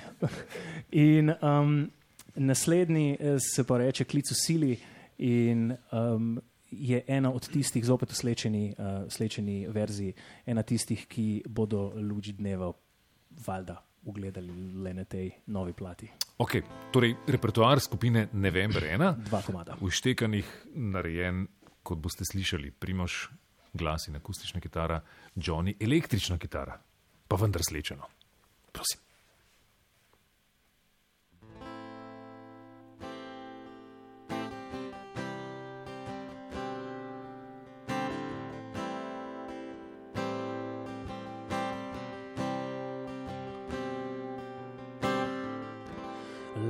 [1.14, 1.90] In um,
[2.36, 4.78] naslednji eh, se pa reče Klic v sili
[5.18, 6.40] in um,
[6.70, 10.12] je ena od tistih, zopet v slečeni, uh, slečeni verziji,
[10.46, 12.72] ena tistih, ki bodo luč dneva
[13.46, 16.10] valjda ugledali le na tej novi plati.
[16.38, 16.62] Okay.
[16.92, 19.76] Torej, repertoar skupine November 1, Dva komada.
[19.80, 21.46] v štekanih narejen,
[21.82, 23.30] kot boste slišali, primoš
[23.76, 25.00] glas in akustična kitara,
[25.36, 26.78] Johnny električna kitara,
[27.28, 28.08] pa vendar slečeno.
[28.72, 29.00] Prosim.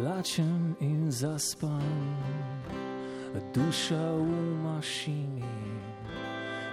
[0.05, 2.17] Lačen in zaspan,
[3.55, 4.29] duša v
[4.65, 5.45] mašini,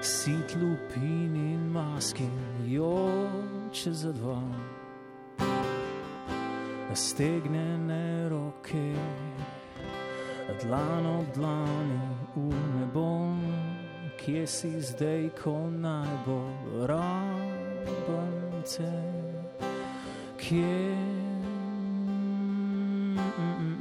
[0.03, 2.27] sit lupin in maski,
[2.67, 4.41] joče za dva.
[6.93, 8.95] Stegnene roke,
[10.61, 11.99] dlan ob dlani
[12.35, 13.35] v nebo,
[14.19, 18.93] kje si zdaj, ko najbolj rabim te,
[20.37, 20.93] kje?
[23.17, 23.72] Halo,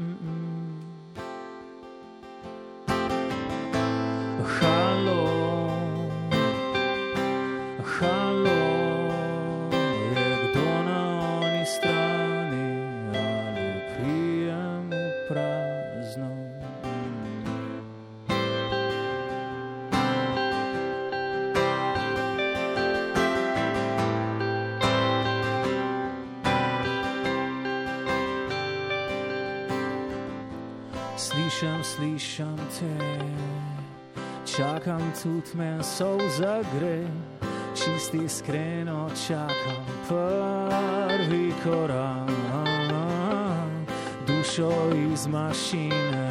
[35.22, 37.06] tudi me solza gre,
[37.74, 42.30] čisti iskreno čakam prvi korak,
[44.26, 44.72] dušo
[45.12, 46.30] iz mašine,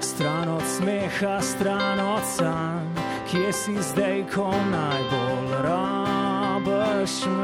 [0.00, 2.88] stran od smeha, stran od sanj,
[3.30, 7.41] kje si zdaj, ko najbolj rabaš me,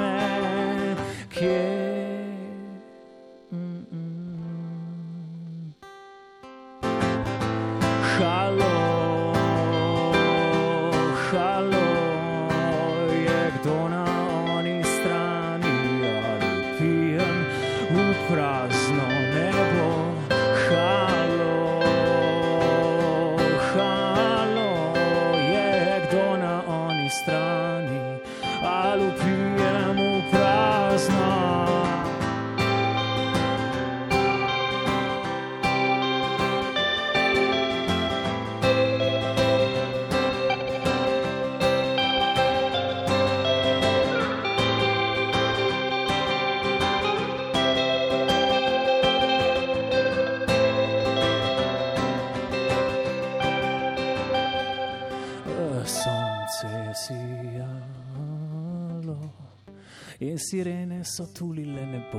[61.19, 62.19] so tulile nebo,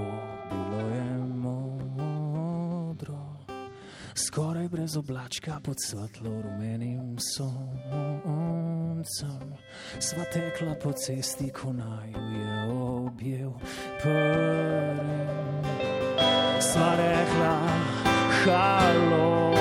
[0.50, 3.36] bilo je modro,
[4.16, 7.54] skoraj brez oblačka pod svetlo rumenim soncem.
[10.00, 13.52] Sva tekla po cesti, ko naju je objel
[14.04, 15.28] prvi.
[16.60, 17.60] Sva rekla,
[18.43, 19.54] halo,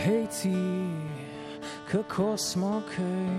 [0.00, 0.56] Hej ti,
[1.92, 3.36] kako smo kaj,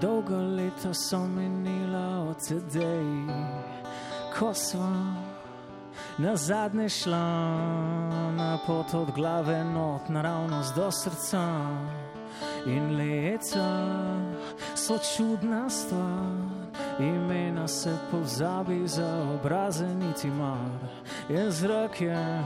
[0.00, 3.32] dolga leta so minila od tedej,
[4.38, 5.16] ko smo
[6.18, 7.56] na zadnje šla
[8.36, 11.48] na pot od glave not naravnost do srca.
[12.66, 13.96] In leta
[14.74, 16.44] so čudna stvar,
[17.00, 20.90] imena se pozabi za obraze niti mar,
[21.28, 22.42] je zrak je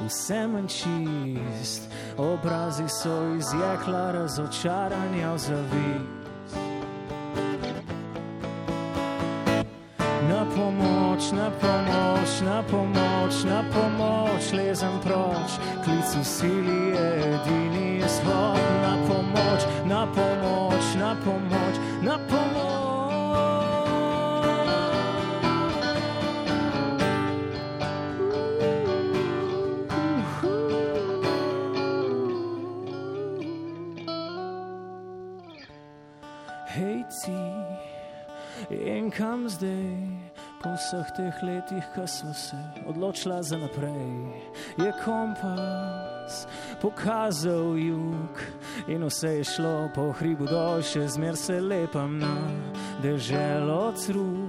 [0.00, 6.18] vse manj čist, obrazi so iz jekla razočaranja v zavist.
[10.28, 17.98] Na pomoč, na pomoč, na pomoč, na pomoč, lezem proč, klic v sili je edini
[17.98, 18.60] izhod.
[18.82, 21.77] Na pomoč, na pomoč, na pomoč.
[39.18, 39.98] Kam zdaj,
[40.62, 42.56] po vseh teh letih, ko smo se
[42.86, 44.30] odločila za naprej,
[44.78, 46.07] je kompas
[46.82, 48.42] pokazal jug
[48.88, 52.34] in vse je šlo po hribu dol, še zmer se lepam na
[53.02, 54.48] deželo tru,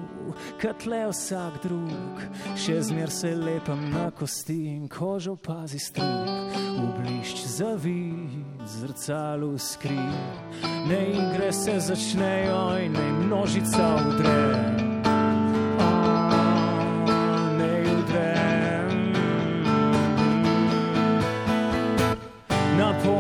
[0.62, 2.26] kot le vsak drug,
[2.58, 10.06] še zmer se lepam na kosti in kožo pazi struk, v blišč zavid, zrcalu skri.
[10.90, 14.89] Ne igre se začnejo in ne množica udre.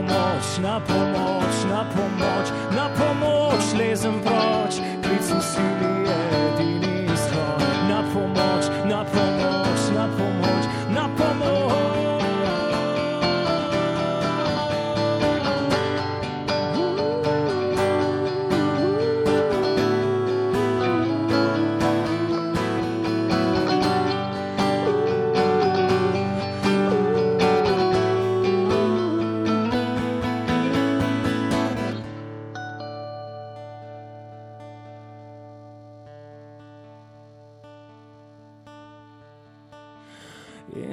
[0.09, 4.81] Pomoč, na pomoč, na pomoč, na pomoč, lezem proč,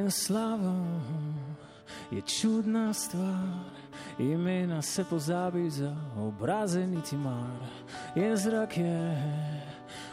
[0.06, 0.74] In slava
[2.10, 3.70] je čudna stvar,
[4.18, 7.58] imena se pozabi za obraze niti mar.
[8.14, 9.22] In zrak je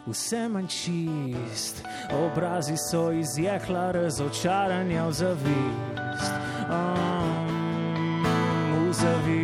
[0.06, 1.86] vse manj čist,
[2.26, 6.34] obrazi so iz jekla razočaranja v zavist.
[6.70, 8.24] Um,
[8.90, 9.43] v zavist,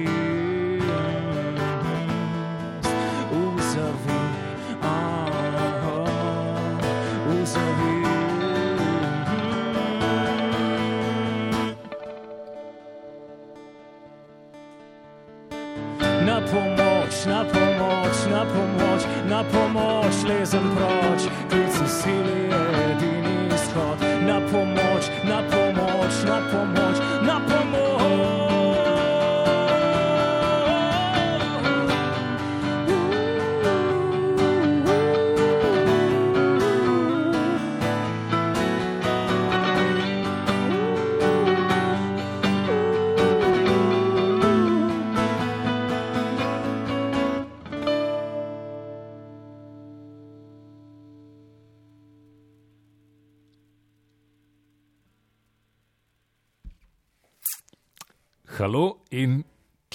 [20.50, 21.49] lezem proč,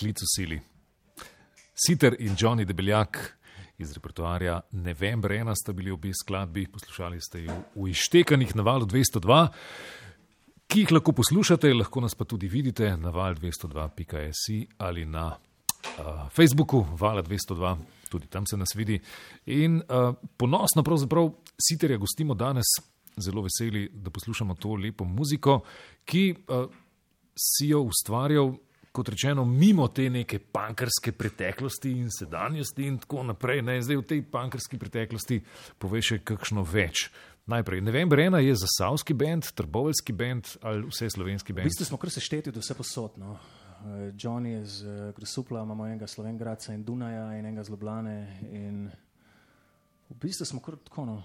[0.04, 0.58] klic v sili.
[1.74, 3.16] Siter in Johnny Debeljak
[3.78, 8.86] iz repertoarja November 1 sta bili obi skladbi, poslušali ste ju v Ištekanih na valu
[8.86, 9.48] 202,
[10.68, 16.28] ki jih lahko poslušate, lahko nas pa tudi vidite na val 202.si ali na uh,
[16.30, 17.76] Facebooku vala 202,
[18.10, 19.00] tudi tam se nas vidi.
[19.46, 22.76] In uh, ponosno pravzaprav Siterja gostimo danes,
[23.16, 25.62] zelo veseli, da poslušamo to lepo muziko,
[26.04, 26.68] ki uh,
[27.34, 28.52] si jo ustvarjal,
[28.94, 33.62] kot rečeno, mimo te neke pankarske preteklosti in sedanjosti in tako naprej.
[33.66, 33.80] Ne?
[33.82, 35.40] Zdaj v tej pankarski preteklosti
[35.82, 37.08] poveš še kakšno več.
[37.50, 41.68] Najprej, November 1 je za Savski bend, Trboveljski bend ali vse slovenski bend.
[41.68, 43.18] bistvu smo kar sešteti od vse posod.
[43.18, 43.34] No.
[43.34, 48.16] Eh, John je z Grosupla, imamo enega Slovengradca in Dunaja in enega z Ljubljane.
[48.52, 48.78] In
[50.08, 51.18] v bistvu smo kar tako, no,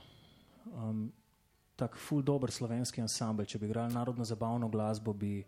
[0.74, 1.06] um,
[1.76, 3.46] tak ful dober slovenski ansambl.
[3.46, 5.46] Če bi igrali narodno zabavno glasbo, bi,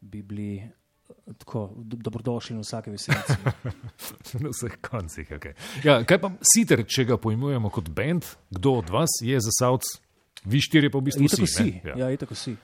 [0.00, 0.52] bi bili
[1.38, 3.32] tako do- dobrodošli na vsake veselici.
[4.42, 5.28] Na vseh koncih.
[5.30, 5.52] Okay.
[5.84, 9.82] Ja, kaj pa sicer, če ga pojmujemo kot bend, kdo od vas je za Savc?
[10.44, 11.42] Vi štirje pa v bistvu vsi.
[11.44, 11.68] vsi.
[11.84, 11.92] ne?
[11.96, 12.56] Ja, itak vsi.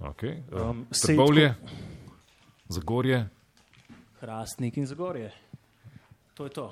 [0.00, 0.42] Okay.
[0.50, 1.54] Um, Um, Trbovlje,
[2.68, 3.28] Zagorje.
[4.20, 5.30] Hrastnik in Zagorje.
[6.34, 6.66] To je to.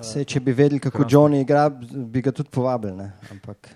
[0.00, 1.66] Sej, če bi vedeli, kako Johnny igra,
[2.06, 2.96] bi ga tudi povabili.
[2.96, 3.12] Ne?
[3.30, 3.74] Ampak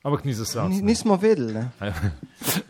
[0.00, 0.70] Ampak ni za Savc.
[0.70, 0.82] ni, ne.
[0.84, 1.52] nismo vedeli.
[1.54, 1.70] Ne?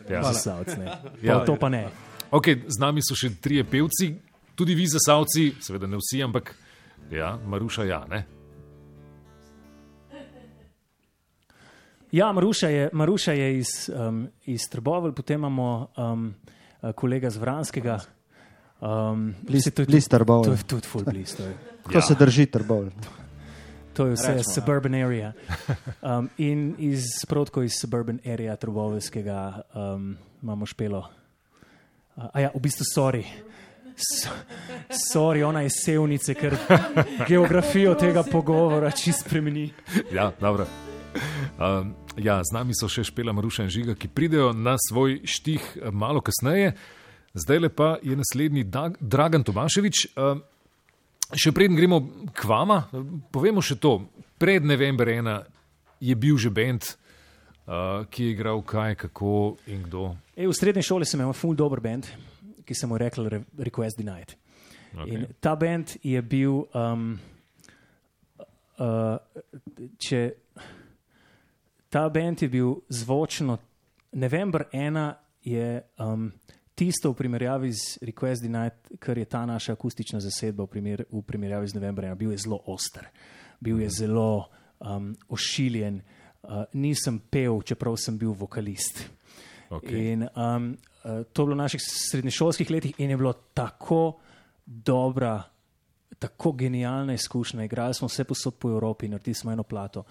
[0.09, 0.23] Ja.
[0.23, 0.85] Zasavc, ne.
[1.21, 1.39] Ja.
[1.39, 1.83] To, to pa ne.
[2.31, 4.13] Okay, z nami so še trije pevci,
[4.53, 6.53] tudi vi za Savci, seveda ne vsi, ampak
[7.09, 8.03] ja, Maruša ja.
[8.05, 8.19] Ne?
[12.11, 16.33] Ja, Maruša je, Maruša je iz, um, iz Trbovelj, potem imamo um,
[16.95, 17.99] kolega z Vranskega.
[18.79, 20.45] Um, Bliz- to je bliz tudi- Trbovelj.
[20.45, 21.35] To je tudi full bliz.
[21.35, 21.43] To
[21.83, 22.01] Tako ja.
[22.01, 22.89] se drži trbol.
[23.93, 24.53] to je vse Rečemo, ja.
[24.53, 25.33] suburban area.
[26.01, 31.09] Um, in iz sprotko iz suburban area Trboveljskega um, imamo špelo.
[32.19, 33.23] Uh, a ja, v bistvu, sorry.
[33.95, 34.35] So-
[34.89, 36.55] Sorry, ona je sevnice, ker
[37.27, 39.69] geografijo tega pogovora čist spremeni.
[40.11, 40.65] Ja, dobro.
[41.59, 45.61] Um, ja, z nami so še Špela Maruša in Žiga, ki pridejo na svoj štih
[45.77, 46.73] eh, malo kasneje.
[47.37, 50.09] Zdaj le pa je naslednji Dag, Dragan Tomaševič.
[50.17, 50.41] Um,
[51.35, 52.01] še preden gremo
[52.33, 52.87] k vama,
[53.31, 53.99] povemo še to.
[54.41, 55.29] Pred November 1
[56.01, 56.95] je bil že bend,
[57.67, 60.15] uh, ki je igral kaj, kako in kdo.
[60.39, 62.07] E, v srednji šoli sem imel ful dober band,
[62.63, 64.37] ki sem mu rekel Re Request Denied.
[64.93, 65.11] Okay.
[65.11, 67.09] In ta band je bil, um,
[68.79, 69.17] uh,
[69.99, 70.21] če
[71.91, 73.57] ta band je bil zvočno,
[74.15, 75.01] November 1
[75.43, 75.67] je
[75.99, 76.31] um,
[76.71, 81.19] tisto v primerjavi z Request Denied, kar je ta naša akustična zasedba v, primer, v
[81.19, 83.11] primerjavi z November 1, bil je zelo oster,
[83.59, 84.47] bil je zelo
[84.79, 89.18] um, ošiljen, uh, nisem pel, čeprav sem bil vokalist.
[89.69, 90.11] Okay.
[90.11, 94.17] In um, uh, to je bilo v naših srednješolskih letih in je bilo tako
[94.65, 95.43] dobra,
[96.19, 97.63] tako genialna izkušnja.
[97.63, 100.03] Igrali smo vse posod po Evropi, naredili smo eno plato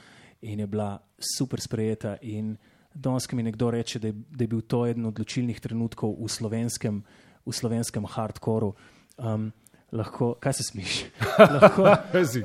[0.42, 2.16] in je bila super sprejeta.
[2.22, 2.56] In
[2.94, 6.14] danes, ki mi nekdo reče, da je, da je bil to eden od odločilnih trenutkov
[6.18, 7.02] v slovenskem,
[7.46, 8.74] v slovenskem hardcoru,
[9.18, 9.52] um,
[9.92, 11.04] lahko, kaj se smiš?
[11.60, 11.82] lahko.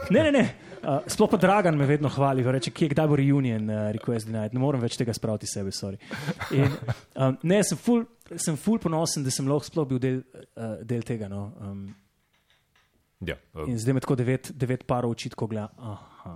[0.10, 0.46] Ne, ne, ne.
[0.84, 4.54] Uh, sploh pa Dragan me vedno hvali, reče, kje, kdaj bo reunion, uh, request denied.
[4.56, 6.00] Ne morem več tega spraviti sebe, sorry.
[6.52, 6.68] In,
[7.16, 8.04] um, ne, sem ful,
[8.36, 10.24] sem ful ponosen, da sem lahko sploh bil del,
[10.60, 11.32] uh, del tega.
[11.32, 11.50] No.
[11.64, 11.84] Um,
[13.24, 15.70] Ja, uh, in zdaj me tako devet, devet parov očitkov gleda.
[15.80, 16.34] Aha.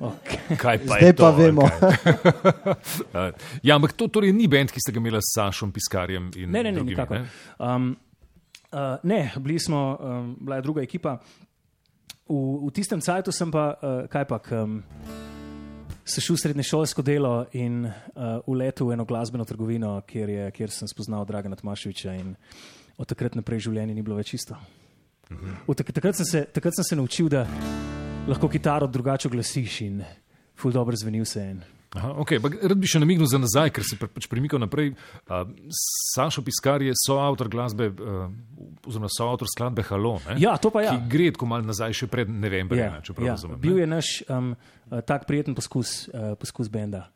[0.00, 0.56] Okay.
[0.56, 1.66] kaj pa Zdaj to, pa vemo.
[3.66, 6.62] ja, ampak to torej ni bend, ki ste ga imeli s Sašom Piskarjem in Ne,
[6.64, 7.26] ne, ne, drugimi, nikakor.
[7.60, 7.92] Um,
[8.72, 11.18] uh, ne, bili smo, um, bila je druga ekipa.
[12.30, 14.78] V, v tistem cajtu sem pa, uh, kaj pa, um,
[16.06, 20.88] se šel srednješolsko delo in uh, uletel v eno glasbeno trgovino, kjer, je, kjer sem
[20.88, 22.36] spoznal Dragana Tomaševiča in
[22.94, 24.54] od takrat naprej življenje ni bilo več isto.
[25.66, 27.46] Od Tak, takrat, sem se, takrat sem se naučil, da
[28.30, 30.02] lahko kitaro drugače oglasiš in
[30.54, 31.79] ful dobro zveni vse en.
[31.90, 34.92] Aha, okay, rad bi še namignil za nazaj, ker se pre- pač premikal naprej.
[35.26, 38.28] Uh, Sašo Piskar je soavtor glasbe, uh,
[38.86, 40.36] oziroma soavtor skladbe Halo, ne?
[40.38, 40.94] Ja, to pa ja.
[40.94, 42.78] ki gre tako malo nazaj, še pred novembrom.
[42.78, 43.34] Ja, če prav ja.
[43.34, 43.58] razumem.
[43.64, 43.82] Bil ne?
[43.82, 44.52] je naš um,
[45.10, 47.08] tak prijeten poskus, uh, poskus benda.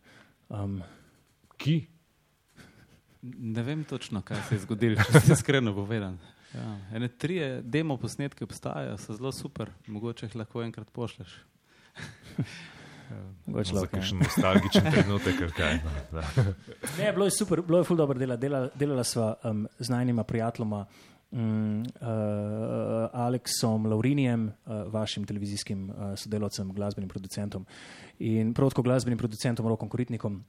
[0.50, 0.80] Um,
[1.54, 1.78] Ki?
[3.22, 6.18] Ne vem točno, kaj se je zgodilo, če se iskreno povedan.
[6.50, 11.38] Ja, ene tri demo posnetke obstajajo, so zelo super, mogoče jih lahko enkrat pošleš.
[13.46, 15.78] Mogoče Za lahko, kakšen nostalgičen trenutek, kaj.
[15.84, 16.44] No, da.
[16.98, 18.36] Ne, bilo je super, bilo je ful dobro dela.
[18.36, 20.84] Delala, delala sva um, z najnima prijateljoma,
[21.34, 27.66] um, uh, Aleksom Laurinijem, uh, vašim televizijskim uh, sodelavcem, glasbenim producentom
[28.18, 30.42] in prav tako glasbenim producentom Rokom Koritnikom.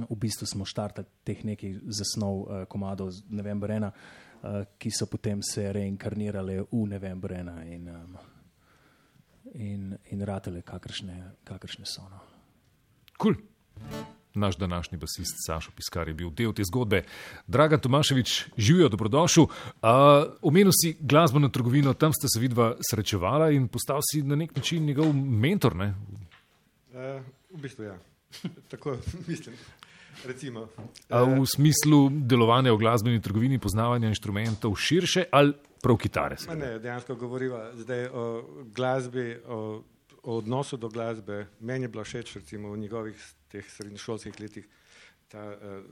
[0.00, 5.06] V bistvu smo štartali teh nekaj zasnov uh, komadov z November 1, uh, ki so
[5.10, 8.18] potem se reinkarnirale v November 1 in, um,
[9.54, 12.02] in, in ratele, kakršne, kakršne so.
[12.10, 12.20] No.
[13.22, 13.34] Cool.
[14.34, 17.02] Naš današnji basist Sašo Piskar je bil del te zgodbe.
[17.46, 19.44] Dragan Tomaševič, živijo, dobrodošel.
[19.44, 19.50] Uh,
[20.42, 24.84] omenil si glasbeno trgovino, tam ste se vidva srečevala in postal si na nek način
[24.84, 25.76] njegov mentor.
[25.76, 25.94] Ne?
[26.92, 27.98] Uh, v bistvu ja.
[28.70, 28.96] Tako
[29.28, 29.56] mislim.
[30.26, 30.68] recimo.
[31.08, 36.36] A v smislu delovanja v glasbeni trgovini, poznavanja inštrumentov širše ali prav kitare?
[36.56, 38.24] Ne, dejansko govoriva zdaj o
[38.74, 39.82] glasbi, o,
[40.22, 41.46] o odnosu do glasbe.
[41.60, 44.68] Meni je bilo všeč recimo v njegovih teh srednješolskih letih
[45.28, 45.84] ta uh,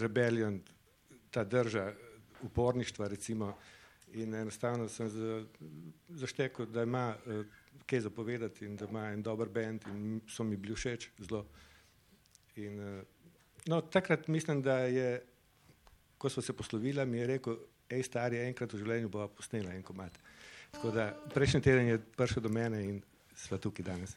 [0.00, 0.60] rebelion,
[1.30, 1.92] ta drža
[2.42, 3.54] uporništva recimo.
[4.12, 5.44] In enostavno sem za-
[6.08, 7.46] zaštekel, da ima uh,
[7.86, 11.46] kaj zapovedati in da ima en dober bend in so mi bili všeč zelo.
[12.56, 13.02] In, uh,
[13.66, 15.22] no, takrat mislim, da je,
[16.18, 17.56] ko smo se poslovili, mi je rekel,
[17.92, 20.16] hej, stari, enkrat v življenju bova posnela en komat.
[20.72, 23.00] Tako da prejšnji teden je prišel do mene in
[23.36, 24.16] sva tukaj danes.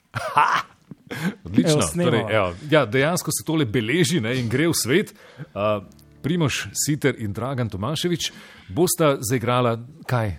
[1.45, 1.82] Odlično.
[1.82, 2.11] Evo, snemava.
[2.11, 5.13] torej, evo, ja, dejansko se tole beleži ne, in gre v svet.
[5.51, 5.84] Uh,
[6.26, 8.32] Primoš Siter in Dragan Tomaševič
[8.73, 9.76] bosta zaigrala
[10.09, 10.38] kaj?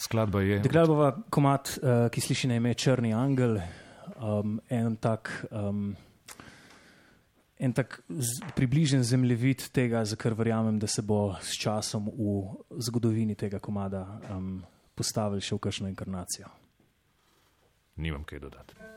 [0.00, 0.62] Skladba je.
[0.64, 3.58] Takrat bova komat, uh, ki sliši na ime Črni angel,
[4.16, 5.32] um, en tak.
[5.50, 5.96] Um,
[7.58, 8.02] En tak
[8.54, 12.42] približen zemljevid tega, za kar verjamem, da se bo s časom v
[12.84, 14.60] zgodovini tega komada um,
[14.94, 16.52] postavil še v kakšno inkarnacijo.
[17.96, 18.95] Nimam kaj dodati.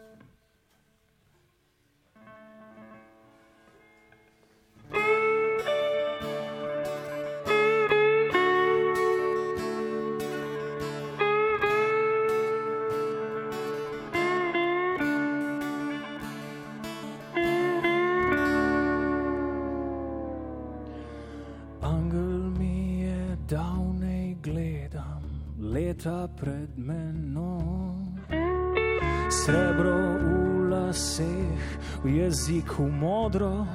[26.00, 28.08] Leta pred menoj.
[29.28, 31.60] Srebro v laseh,
[32.04, 33.68] v jeziku modro,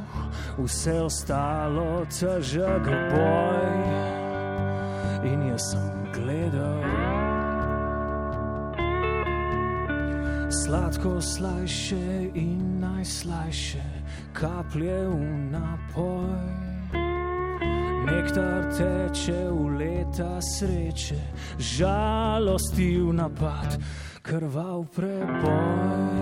[0.57, 3.77] vse ostalo težek boj.
[5.29, 6.81] In jaz sem gledal.
[10.49, 13.85] Sladko slajše in najslajše
[14.33, 15.21] kaplje v
[15.53, 16.74] napoj.
[18.05, 21.17] Nektar teče v leta sreče,
[21.57, 23.81] žalosti v napad,
[24.21, 26.21] krvav preboj.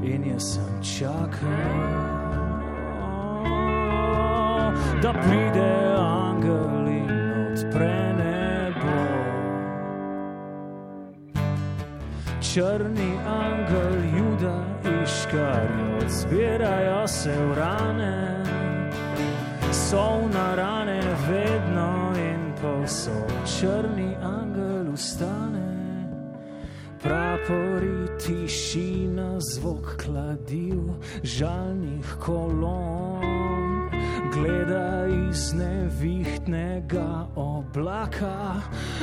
[0.00, 1.76] In jaz sem čakal,
[5.04, 7.12] da pride angel in
[7.52, 8.96] odpre nebo.
[12.40, 14.56] Črni angel, juda,
[14.88, 18.35] iškarijo, zbirajo se v rane
[19.90, 23.30] so na rane vedno in povsod.
[23.46, 25.68] Črni angel ustane,
[27.02, 30.82] prapori tišina, zvok kladil,
[31.22, 33.22] žalnih kolon.
[34.34, 38.58] Gleda iz nevihtnega oblaka,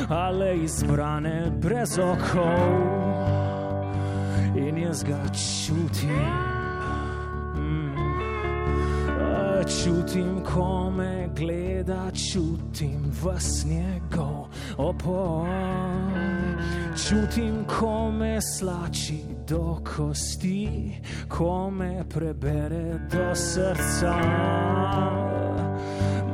[0.09, 2.75] ale izbrane brez okov.
[4.55, 6.52] In jaz ga čutim.
[9.63, 14.47] Čutim, ko me gleda, čutim vas njegov
[14.77, 15.47] opor.
[17.07, 20.91] Čutim, ko me slači do kosti,
[21.29, 24.15] ko me prebere do srca.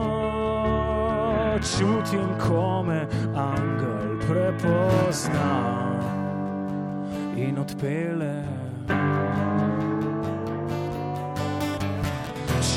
[1.60, 3.06] Čutim, ko me
[3.36, 5.52] angel prepozna
[7.36, 8.67] in odpele.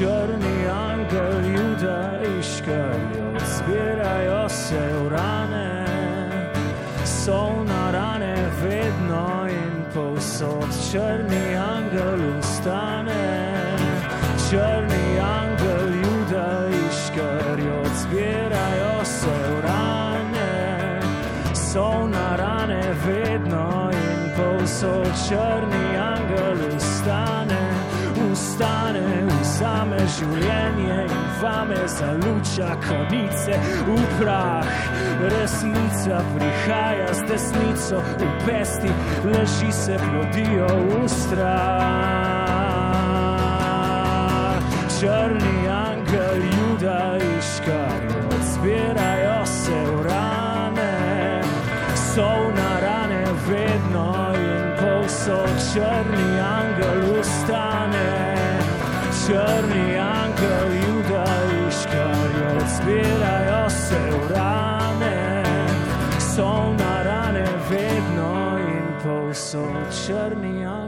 [0.01, 5.85] Črni angel, juda, iškajo, zbirajo se v rane,
[7.05, 10.65] so na rane vedno in povsod.
[10.91, 13.77] Črni angel ustane,
[14.49, 16.49] črni angel, juda,
[16.89, 20.99] iškajo, zbirajo se v rane,
[21.53, 25.13] so na rane vedno in povsod.
[25.29, 27.40] Črni angel ustane
[29.61, 33.53] vzame življenje in vame zaluča konice
[33.85, 34.65] v prah.
[35.21, 38.91] Resnica prihaja z desnico, v pesti
[39.21, 41.61] leži se plodijo v strah.
[44.97, 50.97] Črni angel, juda, iškarijo, zbirajo se v rane,
[51.93, 55.53] so na rane vedno in povsod.
[55.69, 57.70] Črni angel ustane,
[59.25, 61.25] črni angel, juda,
[61.67, 65.43] iškarijo, zbirajo se v rane,
[66.19, 70.05] so na rane vedno in povsod.
[70.05, 70.80] Črni angel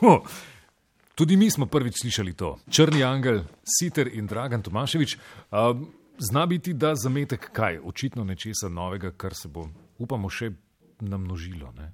[0.00, 0.22] Ho,
[1.14, 2.58] tudi mi smo prvič slišali to.
[2.70, 5.16] Črni angel, Siter in Dragan Tomaševič.
[5.16, 5.86] Uh,
[6.18, 9.68] zna biti, da zametek kaj, očitno nečesa novega, kar se bo,
[9.98, 10.50] upamo, še
[11.00, 11.72] namnožilo.
[11.78, 11.92] Ne?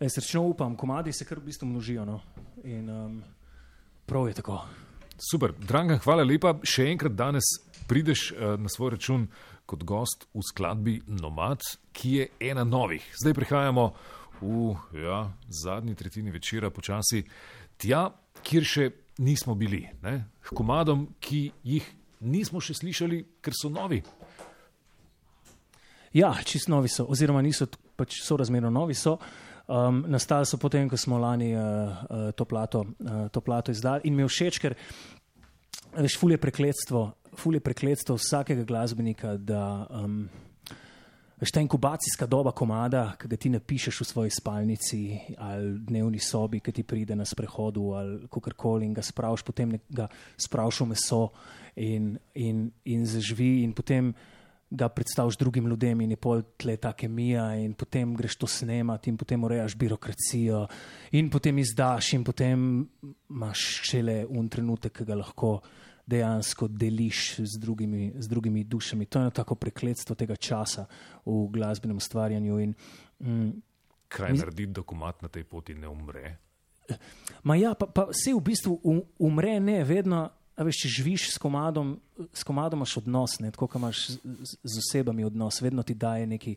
[0.00, 2.04] E, srčno upam, komadi se kar v bistvu množijo.
[2.08, 2.20] No?
[2.64, 3.20] In um,
[4.06, 4.62] prav je tako.
[5.30, 6.54] Super, Dragan, hvala lepa.
[6.64, 7.52] Še enkrat danes
[7.88, 9.28] prideš uh, na svoj račun
[9.68, 11.60] kot gost v skladbi Nomad,
[11.92, 13.04] ki je ena novih.
[13.20, 13.86] Zdaj prihajamo
[14.42, 17.22] v ja, zadnji tretjini večera, počasi
[17.78, 18.08] tja,
[18.42, 18.88] kjer še
[19.22, 19.84] nismo bili.
[20.02, 20.16] Ne?
[20.42, 21.86] H komadom, ki jih
[22.26, 24.02] nismo še slišali, ker so novi.
[26.12, 27.66] Ja, čist novi so, oziroma niso,
[27.96, 28.96] pač so razmerno novi.
[28.98, 29.18] So.
[29.72, 34.08] Um, nastali so potem, ko smo lani uh, uh, to, plato, uh, to plato izdali.
[34.10, 34.74] In mi je všeč, ker
[35.94, 37.02] veš, ful je prekletstvo,
[37.38, 40.26] ful je prekletstvo vsakega glasbenika, da um,
[41.42, 45.00] veš, ta inkubacijska doba komada, ki ga ti napišeš v svoji spalnici
[45.42, 50.06] ali dnevni sobi, ki ti pride na sprehodu ali kakorkoli in ga spraviš, potem ga
[50.38, 51.24] spraviš v meso
[51.76, 54.14] in, in, in zaživi in potem
[54.72, 59.10] ga predstaviš drugim ljudem in je pol tle ta kemija in potem greš to snemati
[59.10, 60.66] in potem urejaš birokracijo
[61.12, 62.88] in potem izdaš in potem
[63.30, 65.58] imaš šele un trenutek, ki ga lahko
[66.06, 69.06] dejansko deliš z drugimi, z drugimi dušami.
[69.06, 70.86] To je tako prekletstvo tega časa
[71.26, 72.58] v glasbenem ustvarjanju.
[72.60, 72.74] In,
[73.20, 73.50] mm,
[74.12, 76.36] Kaj naredi dokument na tej poti, ne umre?
[77.42, 78.76] Ma ja, pa, pa se v bistvu
[79.18, 80.28] umre, ne vedno.
[80.52, 81.94] A veš, če živiš s komadom,
[82.28, 86.26] s komadom imaš odnos, ne, tako kot imaš z, z osebami odnos, vedno ti daje
[86.28, 86.52] neki,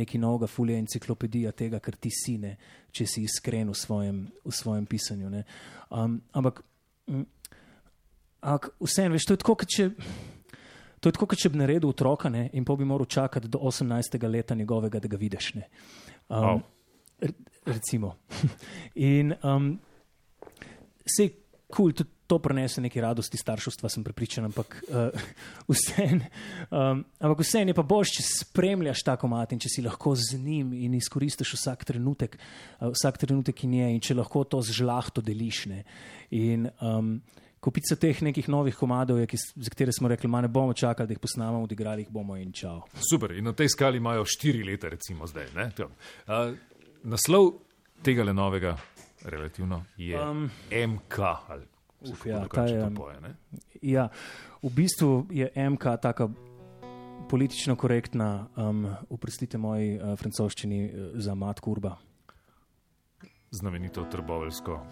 [0.00, 2.54] neki novega fulja enciklopedija tega, kar ti si, ne,
[2.88, 5.28] če si iskren v svojem, v svojem pisanju.
[5.90, 6.62] Um, ampak,
[7.10, 7.26] mm,
[8.44, 9.88] ampak vseeno, veš, to je tako, kot če.
[11.00, 13.60] To je tako, kot če bi naredil otroka ne, in pa bi moral čakati do
[13.60, 14.16] 18.
[14.28, 15.50] leta njegovega, da ga vidiš.
[15.54, 15.64] Um,
[16.28, 16.62] wow.
[17.66, 18.14] Recimo.
[19.12, 19.74] in um,
[21.04, 25.26] se kul, cool, tudi to prenese neki radosti starševstva, sem prepričan, ampak uh,
[25.72, 26.24] vseeno
[26.70, 27.04] um,
[27.38, 30.96] vse je pa boš, če spremljaš tako mat in če si lahko z njim in
[30.96, 32.38] izkoristiš vsak trenutek,
[32.80, 35.66] uh, vsak trenutek in je in če lahko to z žlahto deliš.
[35.68, 35.84] Ne.
[36.32, 37.18] In um,
[37.64, 41.16] kupica teh nekih novih komadov, je, ki, za katere smo rekli, ne bomo čakali, da
[41.16, 42.82] jih posnamemo, odigrali jih bomo in čau.
[43.10, 45.48] Super, in na tej skali imajo štiri leta, recimo zdaj.
[45.56, 46.52] Uh,
[47.02, 47.54] naslov
[48.04, 48.76] tega le novega.
[49.24, 51.64] Relativno je um, MK ali
[52.10, 53.16] Uf, ja, je, poje,
[53.82, 54.08] ja,
[54.62, 56.28] v bistvu je MK tako
[57.30, 61.96] politično korektna, um, uprostite moji uh, francoščini uh, za mat kurba.
[63.50, 64.82] Znamenito trbovelsko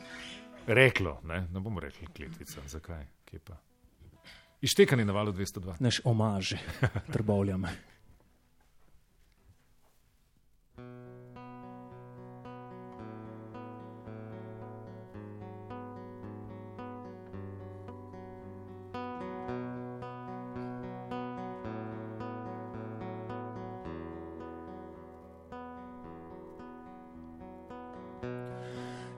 [0.67, 3.57] reklo, ne, ne bomo rekli kletvica, zakaj, kje pa.
[4.63, 5.75] Ištekani na valu 202.
[5.81, 6.55] Naš omaž,
[7.15, 7.65] trbovljam.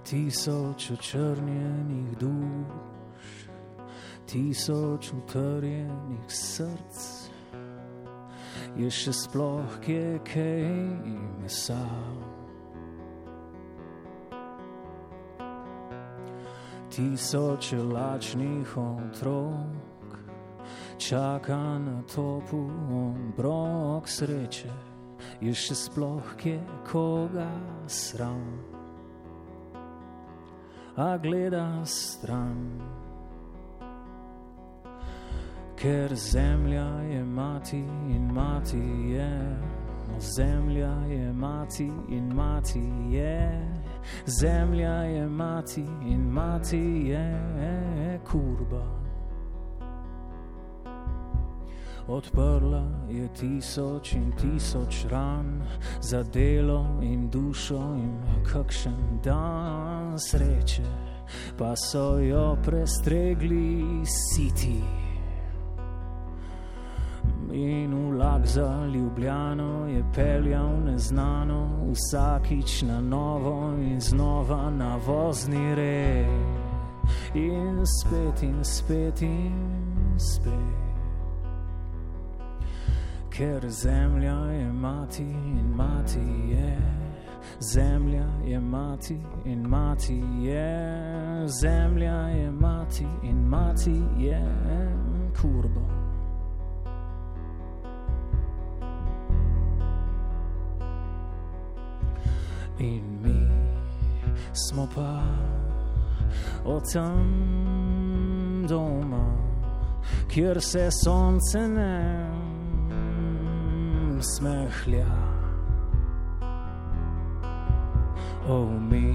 [0.05, 3.48] Tisoč očrnjenih duš,
[4.26, 6.98] tisoč utrjenih src,
[8.76, 10.68] je še sploh kje kaj
[11.40, 11.80] mesa.
[16.94, 20.20] Tisoč lačnih otrok
[21.00, 22.61] čaka na topu
[23.00, 24.70] obrok sreče,
[25.40, 26.61] je še sploh kje
[26.92, 27.50] koga
[27.88, 28.73] sram
[30.97, 32.80] a gleda stran.
[35.76, 39.57] Ker zemlja je mati in mati je,
[40.18, 43.68] zemlja je mati in mati je,
[44.26, 49.03] zemlja je mati in mati je kurba.
[52.09, 55.62] Odprla je tisoč in tisoč ran
[56.00, 58.20] za delo in dušo in
[58.52, 60.84] kakšen dan sreče,
[61.57, 64.84] pa so jo prestregli siti.
[67.52, 76.28] In vlak za ljubljeno je peljal neznano, vsakič na novo in znova na vozni red.
[77.34, 79.55] In spet in spet in
[80.18, 80.84] spet
[83.37, 86.78] ker zemlja je mati in mati je.
[87.74, 94.47] Zemlja je mati in mati je, zemlja je mati in mati je,
[95.41, 95.80] kurbo.
[102.78, 103.49] In mi
[104.53, 105.22] smo pa
[106.64, 109.37] o tam doma,
[110.28, 112.53] kjer se sonce ne
[114.24, 115.06] smehlja.
[118.48, 119.14] O mi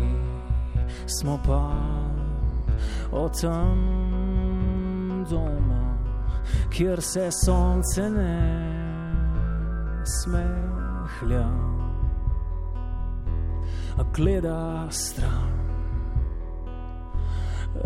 [1.05, 1.73] smo pa
[3.11, 5.97] o tam doma,
[6.69, 8.39] kjer se sonce ne
[10.05, 11.47] smehlja.
[13.97, 15.53] A gleda stran,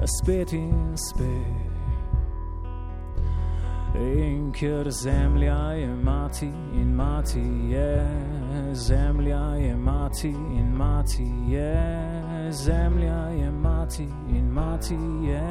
[0.05, 1.72] spet in spet.
[3.95, 7.39] In ker zemlja je mati in mati
[7.69, 8.07] je,
[8.73, 15.43] zemlja je mati in mati je, zemlja je mati in mati je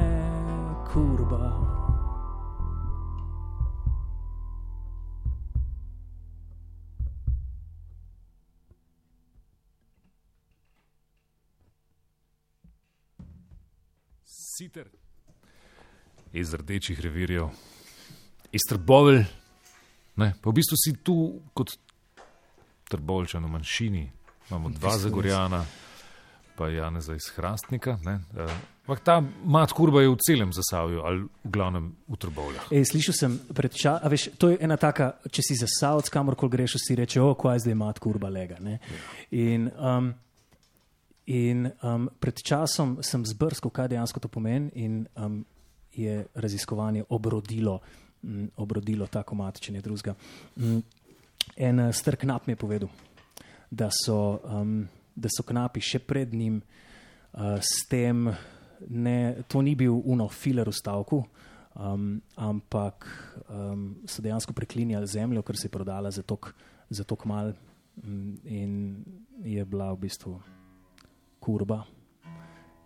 [0.91, 1.73] kurba.
[14.23, 14.89] Siter
[16.33, 17.49] iz rdečih revirjev,
[18.53, 19.25] iz Trbovelj.
[20.15, 21.73] Pa v bistvu si tu kot
[22.89, 24.03] Trboveljčan v manjšini,
[24.49, 25.63] imamo dva Zagorjana,
[26.55, 27.97] pa Janeza iz Hrastnika.
[28.05, 32.67] ne, eh, Ampak ta mat kurba je v celem zasavju ali v glavnem v Trbovljah.
[32.67, 36.51] Ej, slišal sem pred časom, veš, to je ena taka, če si za savc, kamorkoli
[36.51, 38.59] greš, si reče, o, kaj zdaj ima kurba lega.
[38.59, 38.83] Ne?
[39.31, 40.11] In, um,
[41.31, 45.45] in um, pred časom sem zbrskal, kaj dejansko to pomeni, in um,
[45.95, 47.79] je raziskovanje obrodilo,
[48.23, 50.15] um, obrodilo ta komat, če ne drugega.
[50.57, 50.81] Um,
[51.57, 52.91] en uh, star knap mi je povedal,
[53.71, 54.83] da so, um,
[55.15, 58.27] da so knapi še pred njim uh, s tem
[58.89, 59.17] ne,
[59.47, 61.23] to ni bil uno filer v stavku,
[61.75, 63.07] um, ampak
[63.47, 67.53] um, so dejansko preklinjali zemljo, ker se je prodala za tok mal
[68.03, 69.03] um, in
[69.43, 70.37] je bila v bistvu
[71.43, 71.83] kurba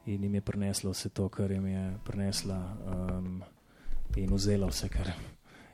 [0.08, 2.58] in jim je prineslo vse to, kar jim je prinesla
[2.88, 3.44] um,
[4.18, 5.12] in vzela vse, kar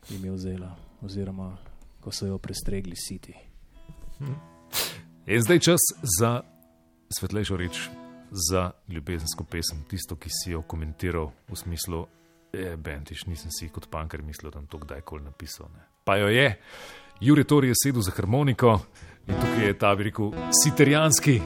[0.09, 1.57] jim je vzela, oziroma
[2.03, 3.33] ko so jo prestregli siti.
[5.25, 5.79] Je zdaj čas
[6.19, 6.41] za
[7.19, 7.89] svetlejšo reč,
[8.31, 12.07] za ljubezensko pesem, tisto, ki si jo komentiral v smislu,
[12.53, 15.69] je bentiš, nisem si kot panker mislil, da bom to kdajkoli napisal.
[15.73, 15.85] Ne.
[16.03, 16.49] Pa jo je,
[17.21, 18.79] Jure Tor je sedel za harmoniko
[19.27, 20.31] in tukaj je ta veliko
[20.63, 21.39] siterijanski,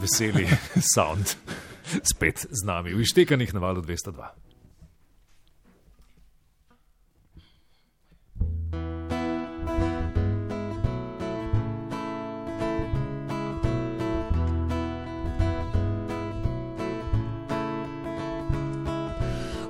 [0.00, 0.46] veseli
[0.94, 1.36] sound,
[2.14, 4.41] spet z nami, v ištekanih na valu 202.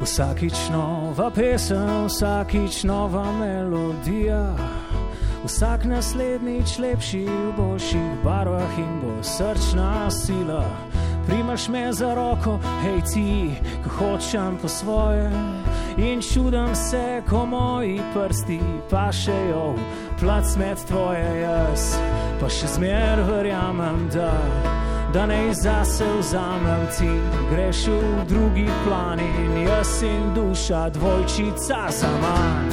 [0.02, 4.50] Vsakič nova pesem, vsakič nova melodija,
[5.46, 10.66] vsak naslednjič lepši v boljših barvah in bo srčna sila.
[11.26, 13.54] Primaš me za roko, hej ti,
[13.86, 15.30] ko hočem po svoje.
[16.02, 18.58] In čudam se, ko moji prsti
[18.90, 21.94] pašejo v plac med tvoje jaz,
[22.42, 24.34] pa še zmer verjamem, da
[25.14, 27.10] da ne zase vzamem ti,
[27.50, 32.72] greš v drugi plan in jaz in duša dvojčica za manj.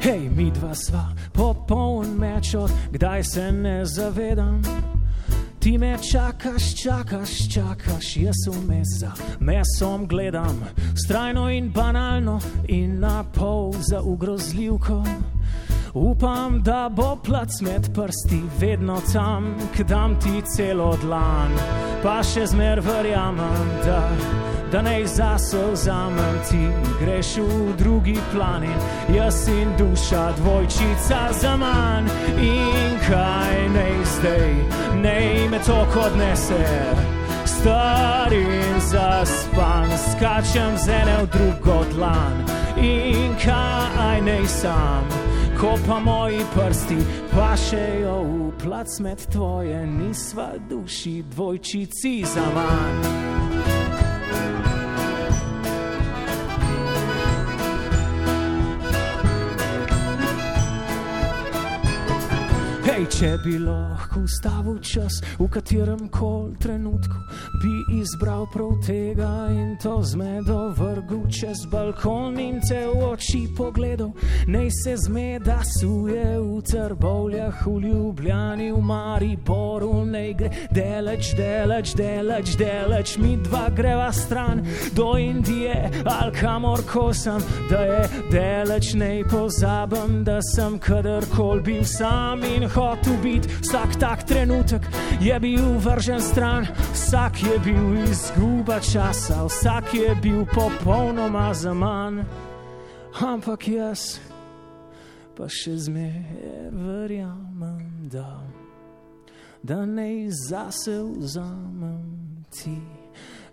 [0.00, 4.87] Hej, mi dva sva popoln mečot, kdaj se ne zavedam.
[5.68, 10.64] Ti me čakaš, čakaš, čakaš, jaz vmes za mesom gledam,
[11.04, 15.04] strajno in banalno in na pol za ugrozljivko.
[15.94, 21.52] Upam, da bo plac med prsti vedno tam, kdam ti celo dlan,
[22.02, 24.00] pa še zmer verjamem, da,
[24.72, 26.68] da ne zase vzamem ti,
[27.00, 28.80] greš v drugi plan in
[29.16, 32.08] jaz in duša dvojčica za manj.
[32.40, 34.54] In kaj ne zdaj,
[35.02, 36.64] ne me to kot nese.
[37.46, 42.44] Star in zaspan, skačem z ene v drugo dlan
[42.76, 45.08] in kaj ne sam,
[45.60, 46.96] ko pa moji prsti
[47.34, 53.67] pašejo v plac med tvoje, nisva duši dvojčici za manj.
[62.98, 67.20] Hej, če bi lahko ustavil čas v katerem koli trenutku,
[67.62, 74.10] bi izbral prav tega in to zmedo vrgel čez balkon in te v oči pogledal.
[74.50, 82.56] Nej se zmeda suje v trbovljah, v Ljubljani, v Mariboru, nej gre deleč, deleč, deleč,
[82.58, 84.64] deleč, mi dva greva stran
[84.98, 87.38] do Indije ali kamor kosam,
[87.70, 88.02] da je
[88.34, 92.87] deleč, nej pozabim, da sem kadarkoli bil sam in hotel
[93.22, 94.82] biti vsak tak trenutek
[95.20, 102.22] je bil vržen stran, vsak je bil izguba časa, vsak je bil popolnoma za manj.
[103.20, 104.20] Ampak jaz
[105.36, 108.42] pa še zmeraj verjamem, da,
[109.62, 112.78] da ne zase vzamem ti.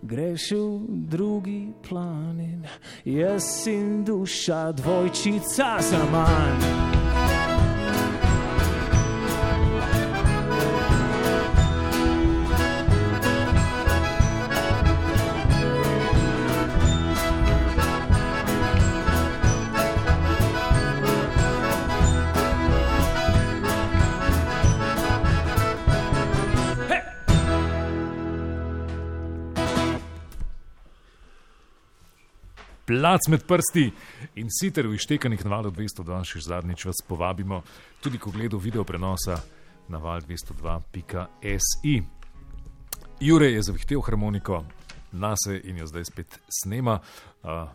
[0.02, 2.66] Greš v drugi plan in
[3.04, 6.95] jaz in duša dvojčica za manj.
[32.86, 33.90] Plac med prsti
[34.38, 37.62] in sicer v ištekanih na valu 202, še zadnjič vas povabimo
[37.98, 39.40] tudi ko gledo video prenosa
[39.90, 41.96] na val 202.si.
[43.20, 44.60] Jure je zavihtel harmoniko
[45.18, 47.00] nase in jo zdaj spet snema.
[47.42, 47.66] Uh,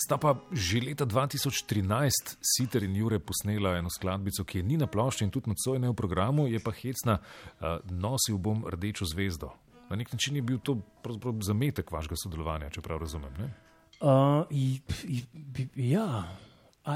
[0.00, 4.86] sta pa že leta 2013 Siter in Jure posnela eno skladbico, ki je ni na
[4.86, 9.52] plošči in tudi nocoj ne v programu, je pa hecna, uh, nosil bom rdečo zvezdo.
[9.90, 10.78] Na nek način je bil to
[11.44, 13.36] zametek vašega sodelovanja, če prav razumem.
[13.36, 13.50] Ne?
[14.02, 16.24] Uh, i- i- ja,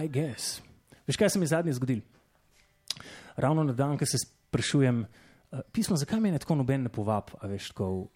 [0.02, 0.60] I guess.
[1.06, 2.02] Veš, kaj se mi zadnje zgodilo?
[3.36, 5.04] Ravno na dan, ko se sprašujem,
[5.52, 8.08] uh, pismo, zakaj me tako noben ne povab, a veš, tako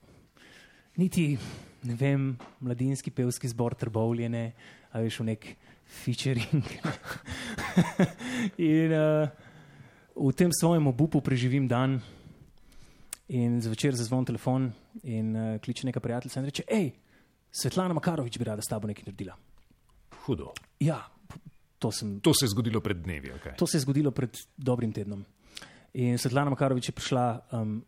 [0.97, 1.38] niti,
[1.82, 4.53] ne vem, mladinski pevski zbor trbovljene,
[4.91, 5.47] a veš, v nek
[5.86, 6.66] featuring.
[8.59, 9.28] in uh,
[10.18, 12.01] v tem svojem obupu preživim dan
[13.28, 14.72] in zvečer zazvon telefon
[15.07, 16.91] in uh, kliče neka prijateljica in reče, hej,
[17.53, 19.34] Svetlana Makarovič bi rada s tabo nekaj naredila.
[20.26, 20.53] Hudo.
[20.80, 21.01] Ja,
[21.78, 23.32] to, sem, To se je zgodilo pred dnevi.
[23.40, 23.57] Okay.
[23.57, 25.24] to se je zgodilo pred dobrim tednom.
[25.94, 27.82] In Svetlana Makarovič je prišla um,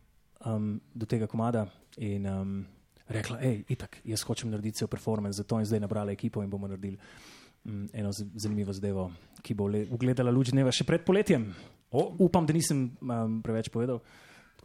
[0.45, 2.65] um, do tega komada in um,
[3.07, 6.49] rekla: hej, itak, jaz hočem narediti cel performance za to in zdaj nabrala ekipo in
[6.49, 6.97] bomo naredili
[7.65, 9.11] um, eno zanimivo zadevo,
[9.41, 11.47] ki bo le- ugledala luč dneva še pred poletjem.
[11.93, 12.15] O.
[12.25, 14.01] Upam, da nisem um, preveč povedal.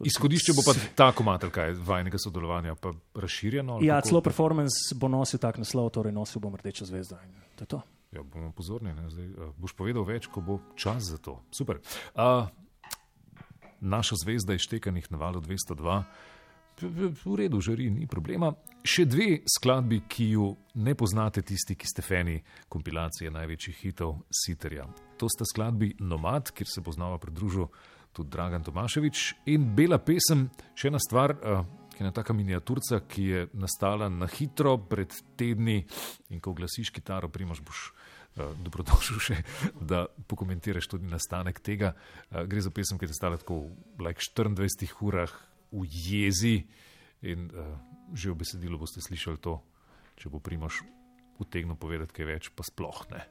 [0.01, 3.79] Izhodišče bo pa ta komat, kaj vajnega sodelovanja, pa razširjeno.
[3.81, 7.17] Ja, celo performance bo nosil tak naslov, torej nosil bom rdečo zvezdo.
[7.55, 7.79] To je to.
[8.11, 8.89] Ja, bomo pozorni.
[9.07, 11.43] Zdaj, uh, boš povedal več, ko bo čas za to.
[11.51, 11.77] Super.
[12.13, 12.47] Uh,
[13.79, 16.03] naša zvezda je štekanih na valu 202.
[16.79, 18.53] V- v- V redu, žari, ni problema.
[18.81, 20.45] Še dve skladbi, ki ju
[20.75, 24.87] ne poznate, tisti, ki ste fani kompilacije največjih hitov Siterja.
[25.17, 27.67] To sta skladbi Nomad, kjer se bo znova pridružil
[28.13, 33.01] tudi Dragan Tomaševič, in Bela pesem, še ena stvar, uh, ki je ena taka miniaturca,
[33.07, 35.81] ki je nastala na hitro pred tedni
[36.29, 37.89] in ko glasiš kitaro, primaš boš.
[38.39, 39.35] Uh, dobrodošel še,
[39.81, 41.95] da pokomentiraš tudi nastanek tega.
[42.29, 43.63] Uh, gre za pesem, ki je nastala tako
[43.97, 45.33] v like 24 urah
[45.73, 46.55] v jezi
[47.25, 47.73] in uh,
[48.13, 49.59] že v besedilu boste slišali to,
[50.17, 50.81] če bo primaš
[51.39, 53.25] utegnil povedati kaj več, pa sploh ne.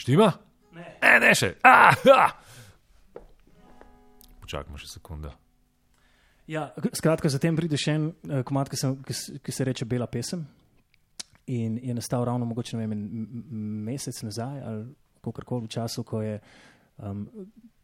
[0.00, 0.32] Štima?
[0.72, 1.50] Ne, ne, ne še.
[1.66, 2.30] Ah, ah!
[4.40, 5.34] Počakajmo še sekunda.
[6.48, 10.08] Ja, skratka, zatem pride še en uh, komat, ki se, ki, ki se reče Bela
[10.10, 10.46] pesem.
[11.52, 12.94] In je nastal ravno mogoče vem,
[13.84, 14.86] mesec nazaj ali
[15.20, 16.38] kakorkoli v času, ko je.
[16.96, 17.26] Um,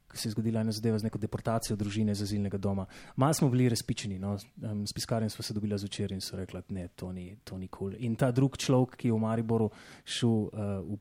[0.07, 2.87] ko Se je zgodila ena zadeva z neko deportacijo družine iz azilnega doma.
[3.21, 4.37] Malo smo bili razpičeni, no?
[4.63, 7.67] um, s piskarjem smo se dobili zvečer in so rekli, da to ni kul.
[7.77, 7.99] Cool.
[8.07, 9.69] In ta drug človek, ki je v Mariboru
[10.07, 10.97] šel uh, v,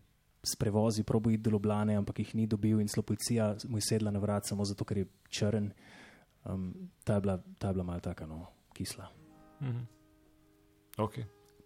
[0.46, 3.88] s prevozi, probo iti do Ljubljane, ampak jih ni dobil in celo policija mu je
[3.90, 5.72] sedla na vrat samo zato, ker je črn.
[6.46, 6.74] Um,
[7.04, 9.10] ta, je bila, ta je bila malo taka, no, kisla.
[10.98, 11.24] Okay.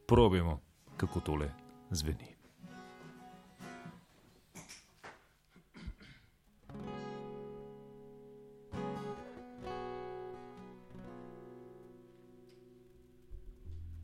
[0.07, 0.59] Probimo,
[0.97, 1.51] kako tole
[1.91, 2.39] zveni.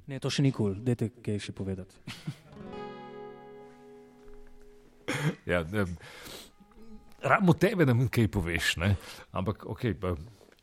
[0.07, 0.83] Ne, to še ni kul, cool.
[0.85, 1.97] dajte kaj še povedati.
[5.45, 5.85] Ja, ne,
[7.25, 8.75] Rabimo tebe, da mi kaj poveš.
[8.77, 8.95] Ne?
[9.31, 10.13] Ampak, ok, pa,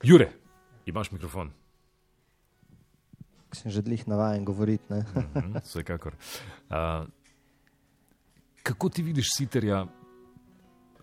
[0.03, 0.29] Jure,
[0.87, 1.51] imaš mikrofon.
[3.53, 4.85] Sem že dlih navaden govoriti.
[4.91, 5.03] ne.
[5.35, 6.15] Mhm, Vsekakor.
[6.71, 7.07] Uh,
[8.63, 9.87] kako ti vidiš siterja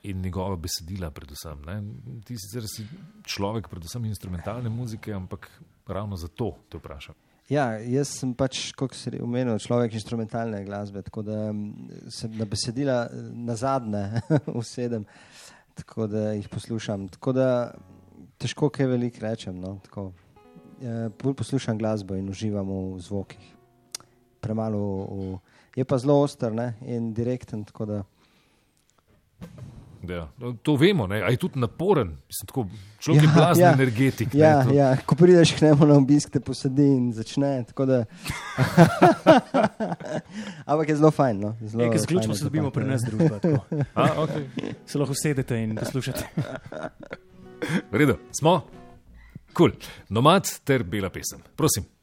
[0.04, 1.62] in njegova besedila, predvsem.
[1.66, 1.84] Ne?
[2.26, 2.88] Ti sicer si
[3.24, 5.50] človek, predvsem instrumentalne muzike, ampak
[5.88, 7.16] ravno zato te vprašam.
[7.50, 11.48] Ja, jaz sem pač, kot si omenil, človek instrumentalne glasbe, tako da
[12.14, 12.98] sem na besedila
[13.34, 14.22] na zadnje
[14.62, 15.08] usedem,
[15.74, 17.08] tako da jih poslušam.
[17.16, 17.48] Tako da
[18.38, 19.58] težko kaj veliko rečem.
[19.58, 20.12] No, tako,
[20.82, 23.50] eh, poslušam glasbo in uživam v zvokih.
[24.46, 25.40] Premalo, v,
[25.76, 27.66] je pa zelo oster ne, in direkten.
[30.08, 31.22] Ja, no, to vemo, ne?
[31.22, 32.66] a je tudi naporen, Mislim, tako,
[33.00, 34.30] človek ja, je blazen ja, energetik.
[34.34, 34.98] Ja, ne, ja.
[35.06, 37.66] Ko prideš k njemu na obisk, te posadi in začne.
[37.78, 38.06] Da...
[40.72, 41.40] Ampak je zelo fajn.
[41.40, 41.56] No?
[41.96, 43.40] Zaključno se dobimo pri nas družba.
[44.24, 44.48] okay.
[44.86, 46.26] Se lahko sedete in poslušate.
[47.92, 48.62] V redu, smo.
[49.54, 49.90] Kul, cool.
[50.10, 51.44] nomad ter bela pesem.
[51.56, 51.99] Prosim.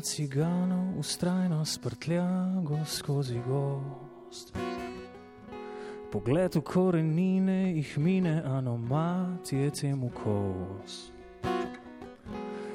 [0.00, 4.56] Ciganov ustrajno sprtljago skozi gost.
[6.12, 11.10] Pogled v korenine jih mine anomatije temu kos.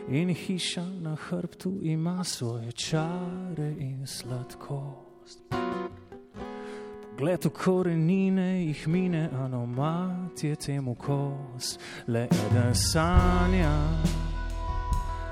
[0.09, 5.41] In hiša na hrbtu ima svoje čare in sladkost.
[7.11, 11.77] Pogled v korenine jih mine anomatije temu kos.
[12.07, 13.77] Le eden sanja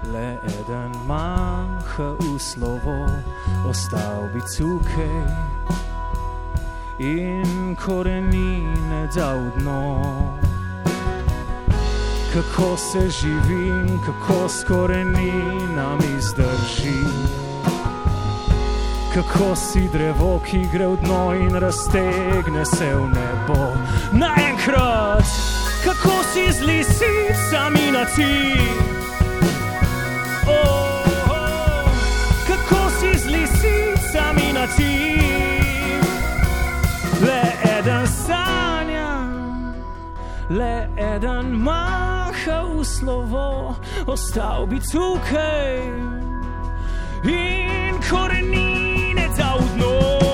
[0.04, 3.08] le eden manjka v slovo,
[3.68, 5.28] ostal bi tukaj
[7.00, 10.02] in korenine dal dno.
[12.34, 17.04] Kako se živim, kako s koreninami zdrži.
[19.14, 23.74] Kako si drevo, ki gre v dno in raztegne se v nebo.
[24.12, 25.26] Naenkrat,
[25.84, 28.89] kako si z lisicami na cilj.
[40.50, 43.76] Le eden maha v slovo,
[44.08, 45.78] ostal bi tukaj
[47.22, 50.29] in korenine dal dno.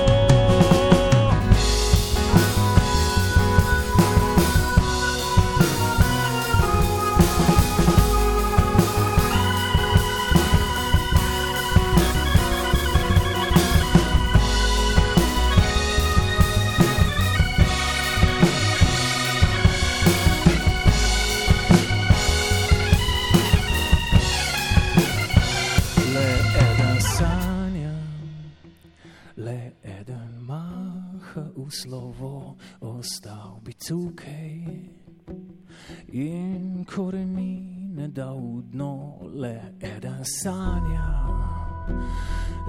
[36.15, 41.11] In korenine dal v dno, le eden sanja,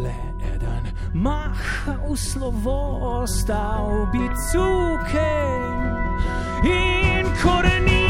[0.02, 5.62] le eden maha v slovo, ostal bi tukaj.
[6.66, 8.05] In korenine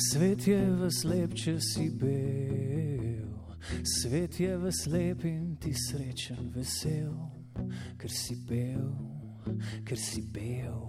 [0.00, 3.28] Svet je v slep, če si bil,
[3.84, 7.12] svet je v slep in ti srečen, vesel,
[8.00, 8.88] ker si bil,
[9.84, 10.88] ker si bil.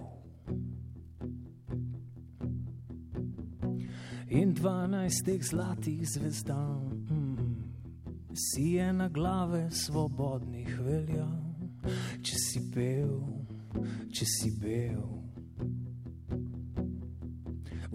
[4.32, 7.52] In dvanajst teh zlatih zvezdam, mm,
[8.32, 11.28] si je na glave svobodnih velja,
[12.24, 13.20] če si bel,
[14.08, 15.21] če si bel.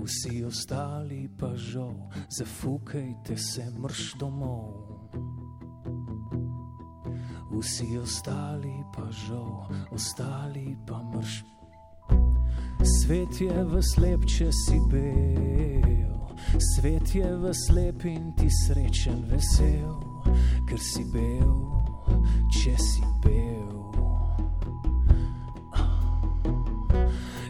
[0.07, 4.71] Vsi ostali pa žal, zafukajte se mrš domov.
[7.51, 11.43] Vsi ostali pa žal, ostali pa mrš.
[12.83, 16.23] Svet je v slep, če si bel,
[16.75, 19.99] svet je v slep in ti srečen, vesel,
[20.71, 21.51] ker si bel,
[22.55, 23.56] če si bel.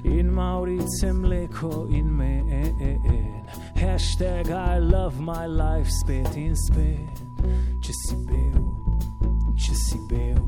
[0.07, 7.19] In Maurice mleko in men, hashtag I love my life spet in spet,
[7.83, 8.63] če si bil,
[9.59, 10.39] če si bil.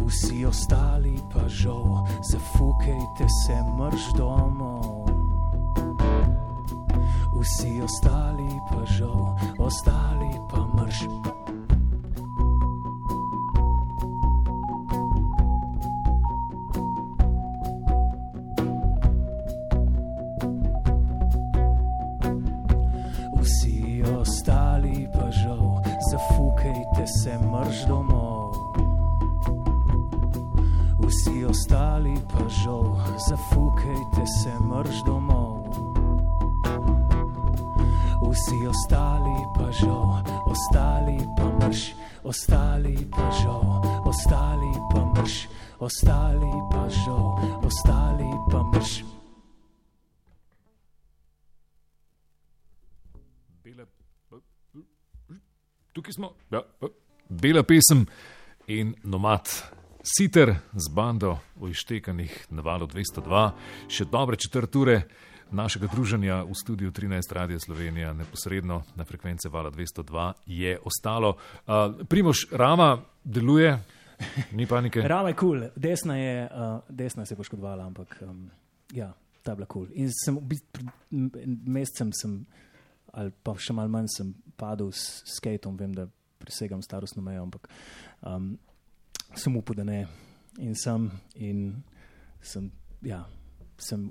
[0.00, 5.06] Vsi ostali pa žal, zafukajte se mrš domov.
[7.36, 11.04] Vsi ostali pa žal, ostali pa mrš.
[11.04, 11.41] Vsi
[57.42, 58.06] bela pesem
[58.66, 59.48] in nomad.
[60.02, 63.42] Siter z bando o ištekanih na valu 202,
[63.90, 65.02] še dobre četrt ure
[65.50, 71.34] našega druženja v studiu 13 Radio Slovenija, neposredno na frekvence vala 202, je ostalo.
[71.66, 73.74] Uh, Primoš Rama deluje,
[74.52, 75.02] ni panike.
[75.14, 75.68] Rama je kul, cool.
[75.76, 78.48] desna, je, uh, desna se je poškodovala, ampak um,
[78.94, 79.12] ja,
[79.42, 79.90] ta bila kul.
[79.90, 79.98] Cool.
[79.98, 80.38] In sem
[81.66, 82.40] mesecem, sem,
[83.12, 86.06] ali pa še malo manj, sem padel s skateom, vem, da
[86.42, 87.68] presegam starostno mejo, ampak
[88.26, 88.52] um,
[89.38, 90.02] sem upal, da ne.
[90.60, 91.06] In sem,
[91.40, 91.62] in
[92.44, 92.68] sem,
[93.06, 93.22] ja,
[93.80, 94.10] sem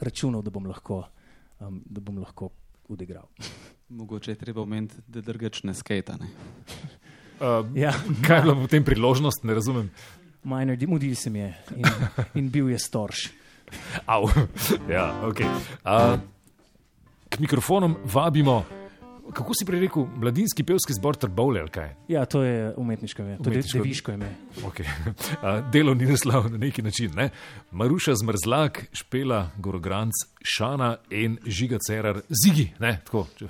[0.00, 1.02] računal, da bom lahko,
[1.60, 2.50] um, da bom lahko
[2.88, 3.28] odigral.
[3.98, 6.30] Mogoče je treba omeniti, da drgač ne skejtane.
[7.42, 7.92] Uh, Ja.
[8.26, 9.90] kaj je bila potem priložnost, ne razumem.
[10.44, 11.84] Majner, mudil se mi je in,
[12.34, 13.28] in bil je storž.
[14.06, 14.26] Av.
[14.94, 15.46] ja, okay.
[15.84, 16.18] uh,
[17.28, 18.64] k mikrofonom vabimo,
[19.32, 21.94] kako si prej rekel, mladinski pevski zbor Trbovle ali kaj?
[22.08, 24.34] Ja, to je umetniško ime, to je deviško ime.
[24.64, 24.86] Okay.
[25.42, 27.10] Uh, delovni naslov na neki način.
[27.14, 27.30] Ne?
[27.70, 32.70] Maruša Zmrzlak, Špela, Gorogranc, Šana in Žiga Cerar, Zigi.
[32.78, 33.00] Ne?
[33.04, 33.48] Tako, če,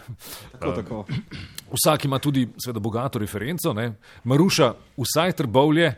[0.53, 1.05] Tako, tako.
[1.73, 3.73] vsak ima tudi seveda, bogato referenco.
[3.73, 3.93] Ne?
[4.25, 5.93] Maruša, vsaj trbovlje,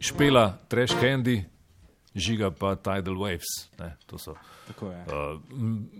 [0.00, 1.42] Špela, Trash Candy,
[2.14, 3.70] Žiga pa Tidal Waves.
[3.78, 3.96] Ne?
[4.06, 4.34] To so
[4.68, 5.00] tako je.
[5.02, 5.40] uh,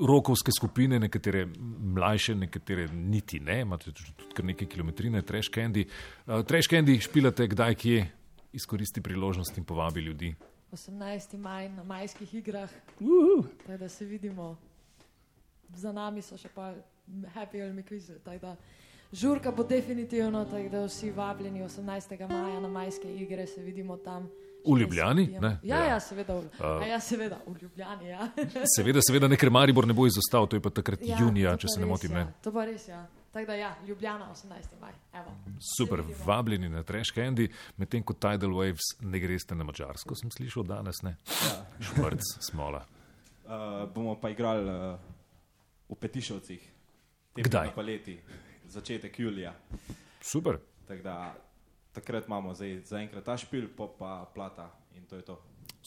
[0.09, 1.47] rokovske skupine, nekatere
[1.95, 5.86] mlajše, nekatere niti ne, imate tudi kar nekaj kilometrine, Trash Candy.
[6.27, 8.07] Uh, trash Candy špilate kdaj, kje,
[8.53, 10.35] izkoristi priložnost in povabi ljudi.
[10.73, 11.36] 18.
[11.39, 12.70] maj na majskih igrah,
[13.01, 13.45] Uhu.
[13.66, 14.57] tako da se vidimo.
[15.74, 16.74] Za nami so še pa
[17.35, 18.12] Happy Elmi kvizi.
[18.24, 18.57] tako da
[19.12, 22.28] Žurka bo definitivno, tako da vsi vabljeni 18.
[22.28, 24.31] maja na majske igre, se vidimo tam.
[24.65, 25.59] V Ljubljani, Ja, ne?
[25.62, 25.85] Ja, Ja.
[25.85, 28.09] ja, seveda, v, a ja, seveda v Ljubljani.
[28.09, 28.28] Ja.
[28.77, 31.74] Seveda, seveda, ker Maribor ne bo izostal, to je pa takrat Ja, junija, če pa
[31.74, 32.12] se ne motim.
[32.16, 32.24] Ja.
[32.24, 32.32] Ne?
[32.43, 33.03] To pa res, ja.
[33.35, 34.78] Tako da ja, Ljubljana 18.
[34.81, 34.93] maj.
[35.12, 35.35] Evo.
[35.77, 40.65] Super, vabljeni na Trash Candy, medtem ko Tidal Waves ne greste na Mačarsko, sem slišal
[40.65, 41.16] danes, ne?
[41.28, 41.57] Ja.
[41.81, 42.85] Šmrc, smola.
[43.45, 44.97] Uh, bomo pa igrali uh,
[45.93, 46.62] v Petišovcih,
[47.36, 47.66] tem Kdaj?
[47.66, 48.15] Na paleti,
[48.73, 49.53] začetek julija.
[50.24, 50.57] Super.
[50.89, 51.16] Tako da
[51.94, 55.40] takrat imamo zdaj zaenkrat ta špil, pa pa plata in to je to.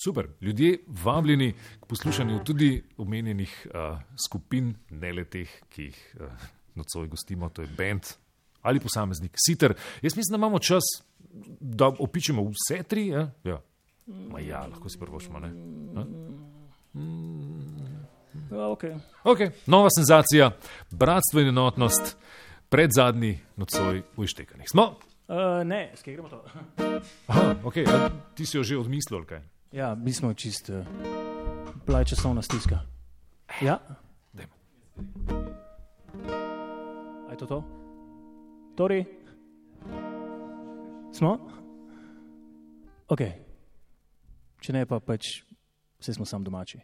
[0.04, 0.28] Super.
[0.42, 3.98] Ljudje vabljeni k poslušanju tudi omenjenih uh,
[4.28, 8.14] skupin, ne le teh, ki jih uh, nocoj gostimo, to je band
[8.62, 9.32] ali posameznik.
[9.48, 10.84] Siter, jaz mislim, da imamo čas,
[11.60, 13.08] da opičemo vse tri.
[13.08, 13.62] Ja, ja.
[14.08, 15.40] Ma ja lahko si prvošmo.
[15.40, 15.48] Ne?
[15.96, 16.06] A?
[18.52, 19.00] Ja, okay.
[19.24, 19.52] Okay.
[19.66, 20.52] Nova senzacija,
[20.92, 22.18] bratstvo in enotnost,
[22.70, 24.68] pred zadnji nocoj v Ištekanih.
[24.72, 24.96] Smo?
[25.28, 26.44] Uh, ne, skaj gremo to.
[27.28, 27.84] Aha, okay.
[27.84, 29.44] A, ti si jo že odmislil, kaj?
[29.76, 30.88] Ja, mi smo čist, uh,
[31.86, 32.80] bila je časovna stiska.
[33.62, 33.80] Ja,
[34.34, 34.56] Dajmo.
[37.28, 37.64] a je to to?
[38.76, 39.06] Tori?
[41.12, 41.36] Smo?
[43.08, 43.22] Ok.
[44.62, 45.44] Če ne, pa pač
[46.00, 46.80] vse smo sam domači.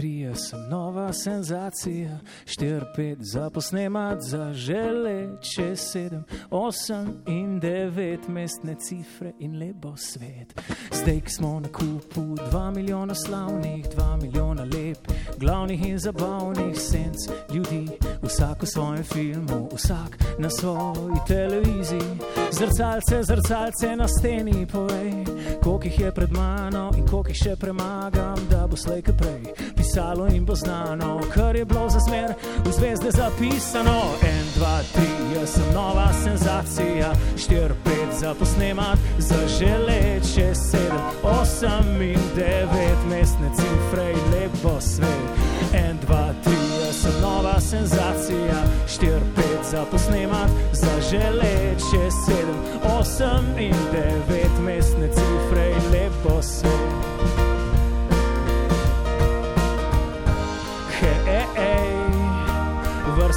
[0.00, 2.18] 23 jaz sem nova senzacija.
[2.44, 9.94] 4, 5 za posnemat, za žele, če 7, 8 in 9 mestne cifre in lepo
[9.96, 10.54] svet.
[10.92, 17.16] Zdaj, ki smo na kupu 2 milijona slavnih, 2 milijona lep, glavnih in zabavnih senc
[17.54, 17.88] ljudi,
[18.22, 22.18] vsak v svojem filmu, vsak na svoji televiziji.
[22.52, 25.24] Zrcalce, zrcalce na steni, povej,
[25.62, 29.70] koliko jih je pred mano in koliko jih še premagam, da bo slej kaj prej
[29.90, 32.34] pisalo in bo znano, kar je bilo za zmer
[32.64, 34.00] v zvezde zapisano.
[34.22, 41.00] En, dva, tri, jaz sem nova senzacija, štiri, pet za posnemat, za želeč, šest, sedem,
[41.22, 45.28] osem in devet mestne cifre in lepo svet.
[45.72, 52.58] En, dva, tri, jaz sem nova senzacija, štiri, pet za posnemat, za želeč, šest, sedem,
[52.98, 56.89] osem in devet mestne cifre in lepo svet.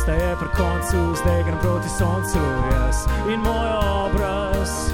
[0.04, 2.40] Vrsta je pri koncu, zdaj grem proti soncu,
[2.72, 3.70] jaz in moj
[4.06, 4.92] obraz.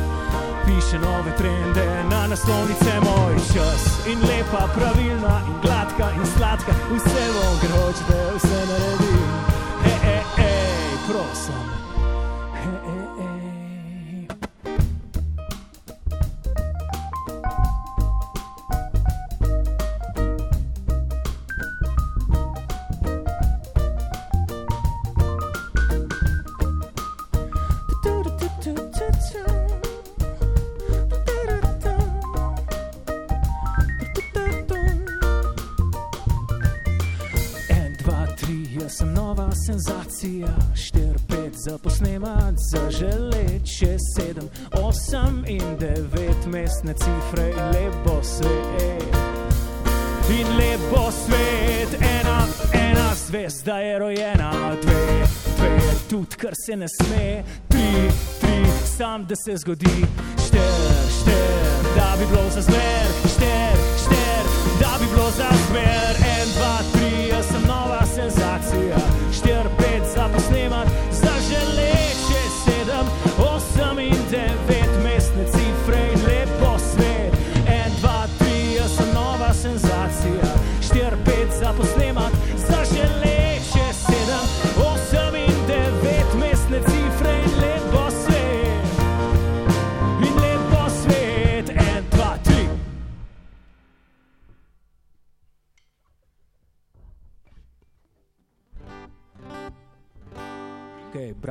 [0.66, 4.08] Piše nove trende na naslovnice moj čas.
[4.08, 7.26] In lepa, pravilna, in gladka, in sladka, vse
[7.62, 9.30] ker hočete, vse naredim.
[9.84, 11.89] Hej, ej, ej, prosim.
[40.20, 47.66] Senzacija, štir, pet za posnemat, za želeč, šest, sedem, osem in devet mestne cifre in
[47.74, 49.16] lepo svet.
[50.30, 55.26] In lepo svet, ena, ena zvezda je rojena, dve,
[55.58, 55.80] dve,
[56.10, 58.10] tudi kar se ne sme, tri,
[58.42, 58.66] tri,
[58.98, 60.06] sam da se zgodi,
[60.48, 60.72] štir,
[61.22, 64.44] štir, da bi bilo za zmer, štir, štir,
[64.80, 66.99] da bi bilo za zmer, en, dva, tri,
[68.16, 68.98] senzacija,
[69.34, 71.34] štir, pet za posnemat, za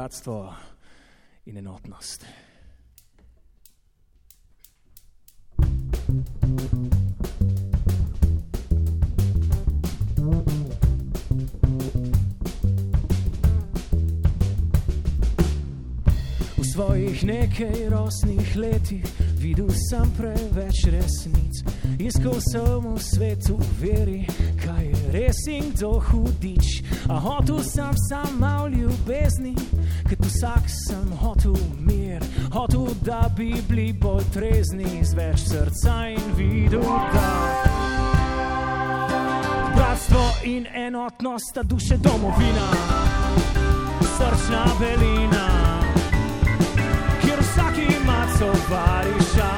[0.09, 0.55] bratstvo
[1.45, 2.25] in enotnost.
[5.57, 7.08] V
[16.79, 19.05] svojih nekaj rosnih letih
[19.39, 21.55] videl sem preveč resnic.
[21.99, 24.23] Iskal sem v svetu veri,
[24.63, 26.85] kaj je res in kdo hudič.
[27.11, 29.57] A hotel sem sam mal ljubezni,
[30.07, 32.23] ker vsak sem hotel mir.
[32.55, 37.29] Hotel, da bi bili bolj trezni, z več srca in videl, da.
[39.75, 42.71] Bratstvo in enotnost sta duše domovina,
[44.15, 45.58] srčna belina
[48.39, 49.51] tovariša.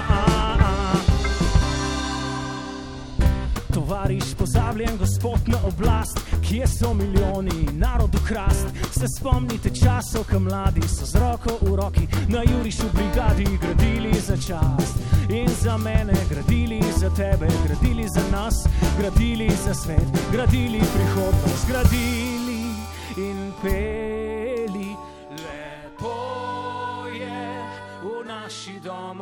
[3.74, 8.66] Tovariš, pozabljen gospod na oblast, kje so milijoni, narod ukrast.
[8.98, 14.36] Se spomnite časov, ko mladi so z roko v roki na jurišu brigadi gradili za
[14.36, 14.96] čast.
[15.28, 18.54] In za mene gradili, za tebe gradili, za nas
[18.98, 22.60] gradili, za svet gradili prihodnost, gradili
[23.16, 24.09] in peli.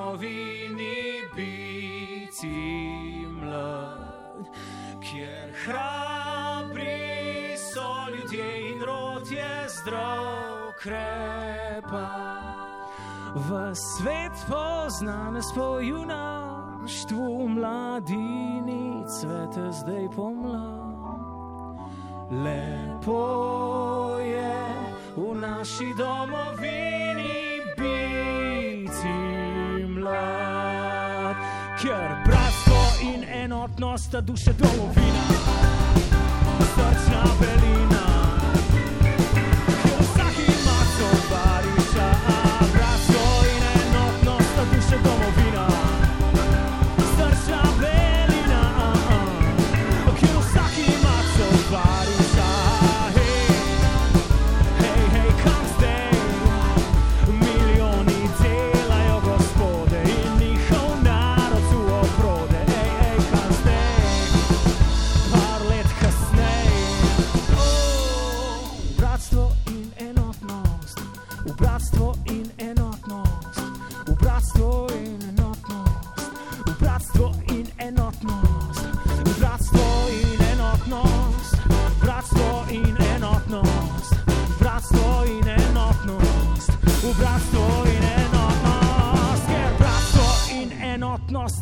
[0.08, 4.46] Domovini biti mlad,
[5.00, 12.08] kjer hrabri so ljudje in rod je zdrav krepa.
[13.34, 20.88] V svet poznane po junaštvu mladini cvete zdaj pomlad.
[22.30, 24.56] Lepo je
[25.16, 27.47] v naši domovini
[30.08, 31.36] mlad,
[31.82, 35.24] ker bratstvo in enotnost sta duše domovina,
[36.74, 38.07] srčna belina.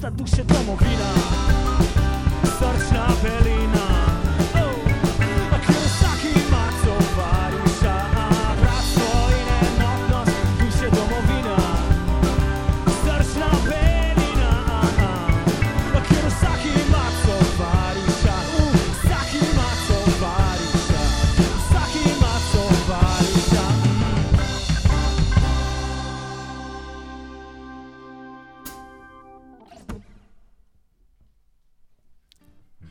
[0.07, 1.11] Sta duše domovina,
[2.45, 3.56] srčna pelina.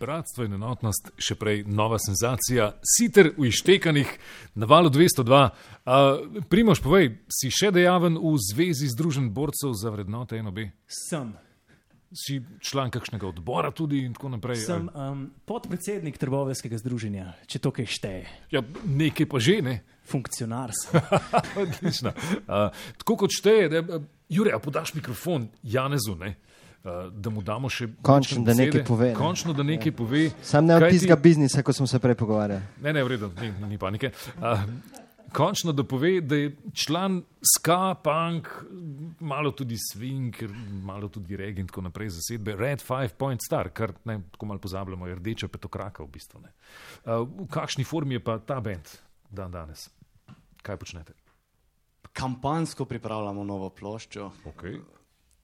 [0.06, 4.11] Bratstvo in enotnost, še prej nova senzacija, siter v ištekanih
[4.53, 5.40] na valu 202.
[5.82, 10.61] Uh, Primoš, povej, si še dejaven v Zvezi Združen borcev za vrednote NOB?
[10.86, 11.34] Sem,
[12.15, 14.61] Si član kakšnega odbora tudi in tako naprej?
[14.61, 18.22] sem um, podpredsednik trgovinskega združenja, če to kaj šteje.
[18.53, 19.73] Ja, nekaj pa že, ne?
[20.06, 21.02] Funkcionar sem.
[21.65, 22.14] Odlično.
[22.45, 22.69] Uh,
[23.02, 26.38] tako kot šteje, da, uh, Jure, podaš mikrofon Janezu, ne?
[26.86, 27.88] Uh, da mu damo še.
[28.06, 29.16] Končno, da nekaj pove, ne.
[29.18, 30.28] Končno, da nekaj pove.
[30.45, 32.62] Sam ne od tistega biznisa, kot smo se prej pogovarjali.
[32.86, 34.12] Ne, ne, v redu, ni, ni panike.
[34.38, 34.62] Uh,
[35.34, 38.52] končno, da pove, da je član ska, punk,
[39.20, 40.38] malo tudi swing,
[40.86, 44.62] malo tudi reg in tako naprej zasedbe Red Five Point Star, kar ne, tako malo
[44.62, 46.44] pozabljamo, je rdeča petokraka v bistvu.
[46.45, 46.53] Ne.
[47.02, 48.94] Uh, v kakšni formi je pa ta bend
[49.34, 49.90] dan danes?
[50.62, 51.18] Kaj počnete?
[52.14, 54.78] Kampansko pripravljamo novo ploščo, Okay.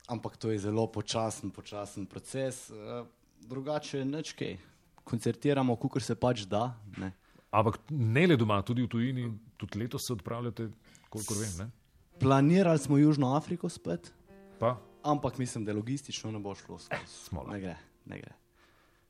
[0.07, 2.69] Ampak to je zelo počasen, počasen proces.
[2.69, 3.05] eh,
[3.41, 4.57] Drugače, nič kaj.
[5.03, 6.77] Koncertiramo, kukor se pač da.
[6.97, 7.11] Ne.
[7.51, 9.25] Ampak ne le doma, tudi v tujini,
[9.57, 10.69] tudi letos se odpravljate,
[11.09, 11.53] kolikor vem.
[11.57, 11.71] Ne?
[12.19, 14.13] Planirali smo Južno Afriko spet,
[14.59, 16.77] Pa, ampak mislim, da logistično ne bo šlo.
[16.79, 17.01] skozi.
[17.07, 17.51] smola.
[17.51, 17.75] Ne gre,
[18.05, 18.33] ne gre.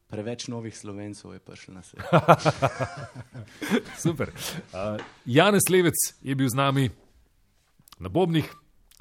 [0.07, 2.03] Preveč novih slovencov je prišlo na svet.
[3.97, 4.31] Super.
[4.72, 6.89] Uh, Janez Levec je bil z nami
[7.99, 8.47] na Bobnih,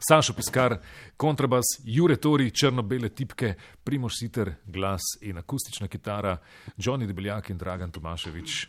[0.09, 0.79] Sašo Piskar,
[1.17, 3.55] kontrabas, Jure Tori, črno-bele tipke,
[3.85, 6.39] Primoš Siter, glas in akustična kitara,
[6.77, 8.67] Johnny Debeljak in Dragan Tomaševič.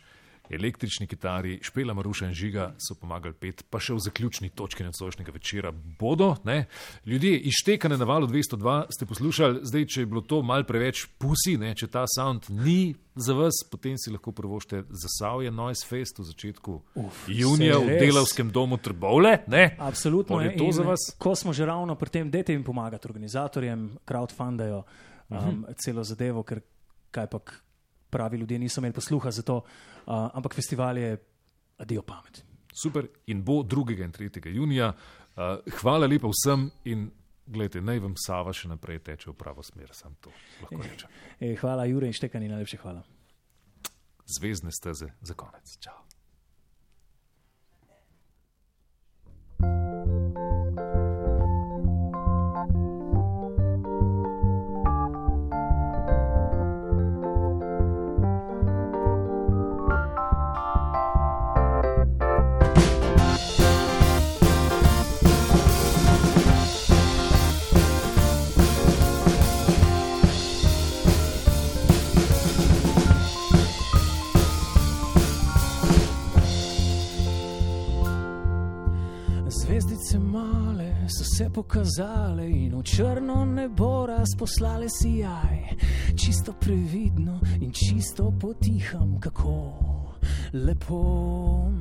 [0.52, 5.32] Električni kitari, Špela Maruša in Žiga so pomagali pet, pa še v zaključni točki nocojšnjega
[5.32, 6.34] večera bodo.
[6.44, 6.66] Ne?
[7.08, 11.56] Ljudje, ištekane na valu 202 ste poslušali, zdaj, če je bilo to mal preveč pusi,
[11.56, 11.72] ne?
[11.74, 16.76] če ta sound ni za vas, potem si lahko prvošte zasavje Noise Fest v začetku
[17.00, 19.42] Uf, junija v delavskem domu Trbovle.
[19.48, 19.76] Ne?
[19.80, 21.08] Absolutno Pol je to in za vas?
[21.16, 24.84] Ko smo že ravno pri tem, dajte jim pomagati organizatorjem, crowdfundajo um,
[25.32, 25.64] Mhm.
[25.80, 26.60] celo zadevo, ker
[27.10, 27.40] kaj pa
[28.10, 29.62] pravi ljudje niso imeli posluha za to.
[30.06, 31.16] Uh, ampak festival je
[31.78, 32.44] adijo pamet.
[32.72, 33.98] Super in bo 2.
[34.04, 34.54] in 3.
[34.54, 34.92] junija.
[35.36, 37.10] Uh, hvala lepa vsem in
[37.46, 41.10] gledajte, naj vam Sava še naprej teče v pravo smer, sam to lahko rečem.
[41.40, 43.02] E, hvala, Jure in Štekani, najlepše hvala.
[44.38, 45.76] Zvezdne steze za konec.
[45.82, 46.01] Čau.
[81.36, 85.76] Se pokazale in v črno nebo razposlale sijaj.
[86.16, 89.72] Čisto previdno in čisto potiham, kako
[90.52, 91.72] lepo.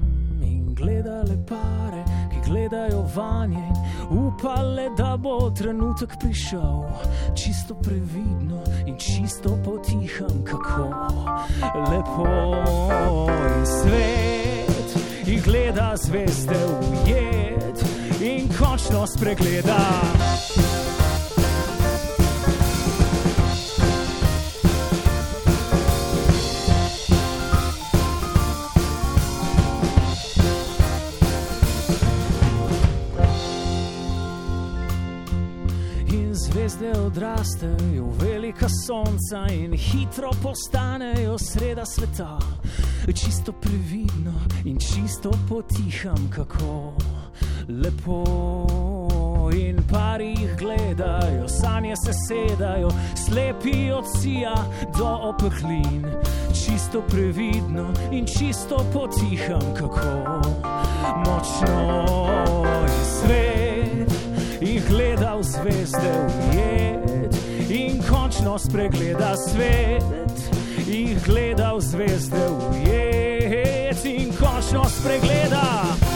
[0.42, 3.68] In gledale pare, ki gledajo vanje,
[4.12, 6.88] in upale, da bo trenutek prišel.
[7.36, 10.88] Čisto previdno in čisto potiham, kako
[11.92, 12.28] lepo
[13.60, 14.98] in svet
[15.28, 20.02] jih gleda zvezde ujet in končno spregleda.
[36.34, 42.40] Zvezde odrastejo velika sonca in hitro postanejo sreda sveta.
[43.14, 44.34] Čisto previdno
[44.66, 46.94] in čisto potiham, kako
[47.68, 48.24] lepo.
[49.54, 54.56] In pari jih gledajo, sanje se sedajo, slepi od sija
[54.98, 56.06] do opehlin.
[56.54, 60.42] Čisto previdno in čisto potiham, kako
[61.26, 62.06] močno
[62.84, 64.12] je svet
[64.62, 67.36] in gledal zvezde ujet,
[67.70, 70.52] in končno spregleda svet,
[70.88, 75.62] in gledal zvezde ujet, in končno spregleda.
[75.92, 76.11] Oh,